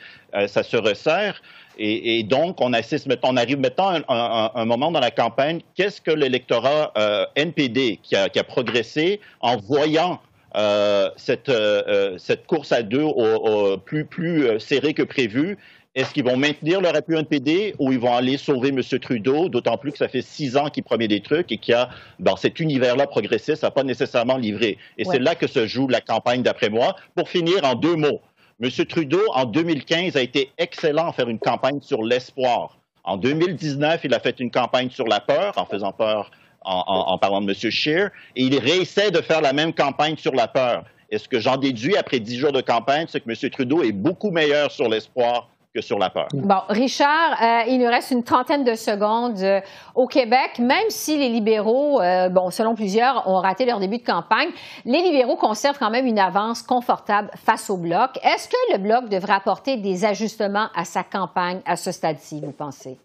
ça 0.48 0.62
se 0.62 0.76
resserre. 0.76 1.42
Et, 1.80 2.24
donc, 2.24 2.60
on, 2.60 2.74
assiste, 2.74 3.08
on 3.24 3.38
arrive 3.38 3.60
maintenant 3.60 4.02
à 4.08 4.52
un, 4.60 4.66
moment 4.66 4.92
dans 4.92 5.00
la 5.00 5.12
campagne, 5.12 5.62
qu'est-ce 5.76 6.02
que 6.02 6.12
l'électorat 6.12 6.92
euh, 6.98 7.26
NPD 7.36 8.00
qui 8.02 8.16
a, 8.16 8.30
progressé 8.44 9.20
en 9.42 9.58
voyant 9.58 10.20
euh, 10.56 11.10
cette, 11.18 11.50
euh, 11.50 12.18
cette, 12.18 12.48
course 12.48 12.72
à 12.72 12.82
deux 12.82 13.04
au, 13.04 13.78
plus, 13.78 14.06
plus 14.06 14.60
serrée 14.60 14.94
que 14.94 15.04
prévu, 15.04 15.58
est-ce 15.98 16.14
qu'ils 16.14 16.24
vont 16.24 16.38
maintenir 16.38 16.80
leur 16.80 16.96
appui 16.96 17.16
NPD 17.16 17.74
ou 17.80 17.92
ils 17.92 18.00
vont 18.00 18.14
aller 18.14 18.38
sauver 18.38 18.70
M. 18.70 18.82
Trudeau, 19.00 19.50
d'autant 19.50 19.78
plus 19.78 19.92
que 19.92 19.98
ça 19.98 20.08
fait 20.08 20.22
six 20.22 20.56
ans 20.56 20.70
qu'il 20.70 20.84
promet 20.84 21.08
des 21.08 21.22
trucs 21.22 21.52
et 21.52 21.58
qu'il 21.58 21.74
a, 21.74 21.90
dans 22.20 22.36
cet 22.36 22.60
univers-là 22.60 23.08
progressiste, 23.08 23.62
ça 23.62 23.68
n'a 23.68 23.72
pas 23.72 23.84
nécessairement 23.84 24.38
livré. 24.38 24.78
Et 25.00 25.06
c'est 25.06 25.18
là 25.18 25.34
que 25.34 25.48
se 25.48 25.66
joue 25.66 25.88
la 25.88 26.02
campagne, 26.02 26.44
d'après 26.44 26.70
moi. 26.70 26.96
Pour 27.16 27.30
finir, 27.30 27.64
en 27.64 27.74
deux 27.74 27.96
mots, 27.96 28.22
M. 28.60 28.72
Trudeau, 28.72 29.22
en 29.36 29.46
2015, 29.46 30.16
a 30.18 30.22
été 30.22 30.52
excellent 30.58 31.10
à 31.10 31.14
faire 31.14 31.30
une 31.30 31.38
campagne 31.38 31.80
sur 31.80 32.02
l'espoir. 32.02 32.80
En 33.04 33.16
2019, 33.16 34.02
il 34.04 34.14
a 34.16 34.20
fait 34.20 34.40
une 34.40 34.50
campagne 34.50 34.90
sur 34.90 35.06
la 35.06 35.20
peur, 35.20 35.54
en 35.58 35.66
faisant 35.66 35.92
peur 35.92 36.32
en, 36.64 37.18
parlant 37.20 37.40
de 37.42 37.52
M. 37.52 37.72
Scheer, 37.72 38.10
et 38.36 38.44
il 38.44 38.58
réessaie 38.58 39.12
de 39.12 39.22
faire 39.22 39.42
la 39.42 39.54
même 39.54 39.74
campagne 39.74 40.18
sur 40.18 40.34
la 40.34 40.48
peur. 40.48 40.86
Et 41.12 41.20
ce 41.20 41.30
que 41.30 41.40
j'en 41.40 41.58
déduis 41.58 41.96
après 41.98 42.20
dix 42.20 42.38
jours 42.38 42.52
de 42.52 42.62
campagne, 42.62 43.06
c'est 43.08 43.22
que 43.22 43.30
M. 43.30 43.50
Trudeau 43.52 43.84
est 43.84 43.92
beaucoup 43.92 44.32
meilleur 44.32 44.72
sur 44.72 44.90
l'espoir 44.90 45.50
sur 45.82 46.00
la 46.00 46.10
peur. 46.10 46.28
Bon, 46.34 46.62
Richard, 46.70 47.42
euh, 47.42 47.62
il 47.68 47.80
nous 47.80 47.88
reste 47.88 48.12
une 48.12 48.24
trentaine 48.24 48.64
de 48.64 48.76
secondes 48.76 49.40
euh, 49.42 49.62
au 49.96 50.08
Québec. 50.08 50.60
Même 50.60 50.90
si 50.90 51.18
les 51.18 51.30
libéraux, 51.30 52.02
euh, 52.02 52.30
bon, 52.30 52.50
selon 52.50 52.76
plusieurs, 52.76 53.28
ont 53.28 53.40
raté 53.40 53.66
leur 53.66 53.80
début 53.80 53.98
de 53.98 54.06
campagne, 54.06 54.50
les 54.86 55.02
libéraux 55.02 55.36
conservent 55.36 55.78
quand 55.78 55.90
même 55.90 56.06
une 56.06 56.20
avance 56.20 56.62
confortable 56.62 57.30
face 57.36 57.70
au 57.70 57.78
Bloc. 57.78 58.18
Est-ce 58.24 58.48
que 58.50 58.74
le 58.74 58.80
Bloc 58.80 59.10
devrait 59.10 59.34
apporter 59.34 59.78
des 59.78 60.06
ajustements 60.06 60.68
à 60.76 60.86
sa 60.86 61.04
campagne 61.04 61.60
à 61.66 61.76
ce 61.76 61.92
stade-ci, 61.92 62.42
vous 62.42 62.52
pensez? 62.52 62.98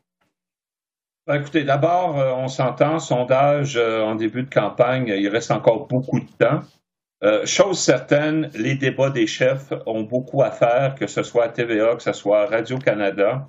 Ben, 1.27 1.41
écoutez, 1.41 1.65
d'abord, 1.65 2.17
on 2.17 2.49
s'entend, 2.49 2.99
sondage 2.99 3.77
en 3.77 4.17
début 4.17 4.43
de 4.43 4.51
campagne, 4.51 5.07
il 5.07 5.29
reste 5.29 5.53
encore 5.53 5.87
beaucoup 5.87 6.19
de 6.19 6.27
temps. 6.39 6.61
Euh, 7.23 7.47
chose 7.47 7.79
certaine, 7.79 8.51
les 8.55 8.75
débats 8.75 9.11
des 9.11 9.27
chefs 9.27 9.73
ont 9.87 10.03
beaucoup 10.03 10.43
à 10.43 10.51
faire, 10.51 10.95
que 10.97 11.07
ce 11.07 11.23
soit 11.23 11.45
à 11.45 11.49
TVA, 11.49 11.95
que 11.95 12.03
ce 12.03 12.13
soit 12.13 12.43
à 12.43 12.47
Radio-Canada. 12.47 13.47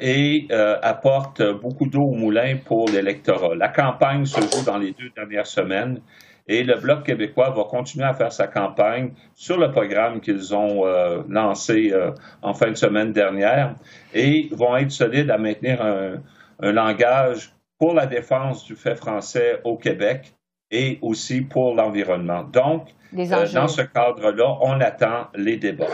et 0.00 0.48
apporte 0.82 1.42
beaucoup 1.60 1.86
d'eau 1.86 2.02
au 2.02 2.14
moulin 2.14 2.56
pour 2.64 2.88
l'électorat. 2.88 3.54
La 3.54 3.68
campagne 3.68 4.24
se 4.24 4.40
joue 4.40 4.64
dans 4.64 4.78
les 4.78 4.92
deux 4.92 5.10
dernières 5.14 5.46
semaines 5.46 6.00
et 6.48 6.64
le 6.64 6.76
Bloc 6.76 7.04
québécois 7.04 7.50
va 7.50 7.64
continuer 7.64 8.06
à 8.06 8.14
faire 8.14 8.32
sa 8.32 8.46
campagne 8.46 9.12
sur 9.34 9.58
le 9.58 9.70
programme 9.70 10.22
qu'ils 10.22 10.54
ont 10.54 10.86
lancé 11.28 11.92
en 12.40 12.54
fin 12.54 12.70
de 12.70 12.74
semaine 12.74 13.12
dernière 13.12 13.74
et 14.14 14.48
vont 14.52 14.78
être 14.78 14.90
solides 14.90 15.30
à 15.30 15.36
maintenir 15.36 15.82
un, 15.82 16.22
un 16.62 16.72
langage 16.72 17.52
pour 17.78 17.94
la 17.94 18.06
défense 18.06 18.64
du 18.64 18.76
fait 18.76 18.94
français 18.94 19.60
au 19.64 19.76
Québec 19.76 20.34
et 20.70 20.98
aussi 21.02 21.40
pour 21.42 21.74
l'environnement. 21.74 22.44
Donc, 22.44 22.88
euh, 23.16 23.46
dans 23.52 23.68
ce 23.68 23.82
cadre-là, 23.82 24.58
on 24.60 24.80
attend 24.80 25.26
les 25.34 25.56
débats. 25.56 25.86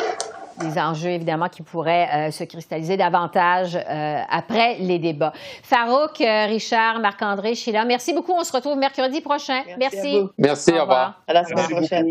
Des 0.60 0.78
enjeux, 0.78 1.10
évidemment, 1.10 1.48
qui 1.48 1.62
pourraient 1.62 2.28
euh, 2.28 2.30
se 2.30 2.44
cristalliser 2.44 2.96
davantage 2.96 3.76
euh, 3.76 4.20
après 4.30 4.76
les 4.78 4.98
débats. 4.98 5.32
Farouk, 5.62 6.16
Richard, 6.18 7.00
Marc-André, 7.00 7.54
Sheila, 7.54 7.84
merci 7.84 8.14
beaucoup. 8.14 8.32
On 8.32 8.44
se 8.44 8.52
retrouve 8.52 8.78
mercredi 8.78 9.20
prochain. 9.20 9.62
Merci. 9.78 10.18
Merci, 10.38 10.72
au 10.72 10.82
revoir. 10.82 11.22
À 11.26 11.32
la 11.34 11.44
semaine 11.44 11.68
prochaine. 11.68 12.06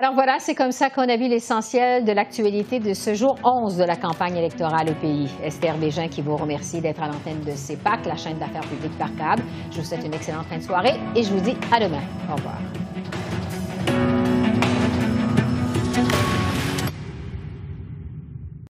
Alors 0.00 0.14
voilà, 0.14 0.38
c'est 0.38 0.54
comme 0.54 0.70
ça 0.70 0.90
qu'on 0.90 1.08
a 1.08 1.16
vu 1.16 1.26
l'essentiel 1.26 2.04
de 2.04 2.12
l'actualité 2.12 2.78
de 2.78 2.94
ce 2.94 3.14
jour 3.14 3.34
11 3.42 3.76
de 3.78 3.82
la 3.82 3.96
campagne 3.96 4.36
électorale 4.36 4.90
au 4.90 4.94
pays. 4.94 5.28
Esther 5.42 5.76
Bégin 5.76 6.06
qui 6.06 6.22
vous 6.22 6.36
remercie 6.36 6.80
d'être 6.80 7.02
à 7.02 7.08
l'antenne 7.08 7.40
de 7.40 7.50
CEPAC, 7.50 8.06
la 8.06 8.14
chaîne 8.14 8.38
d'affaires 8.38 8.60
publiques 8.60 8.96
par 8.96 9.12
câble. 9.16 9.42
Je 9.72 9.78
vous 9.80 9.84
souhaite 9.84 10.06
une 10.06 10.14
excellente 10.14 10.46
fin 10.46 10.58
de 10.58 10.62
soirée 10.62 11.00
et 11.16 11.24
je 11.24 11.34
vous 11.34 11.40
dis 11.40 11.56
à 11.72 11.80
demain. 11.80 12.02
Au 12.30 12.36
revoir. 12.36 12.87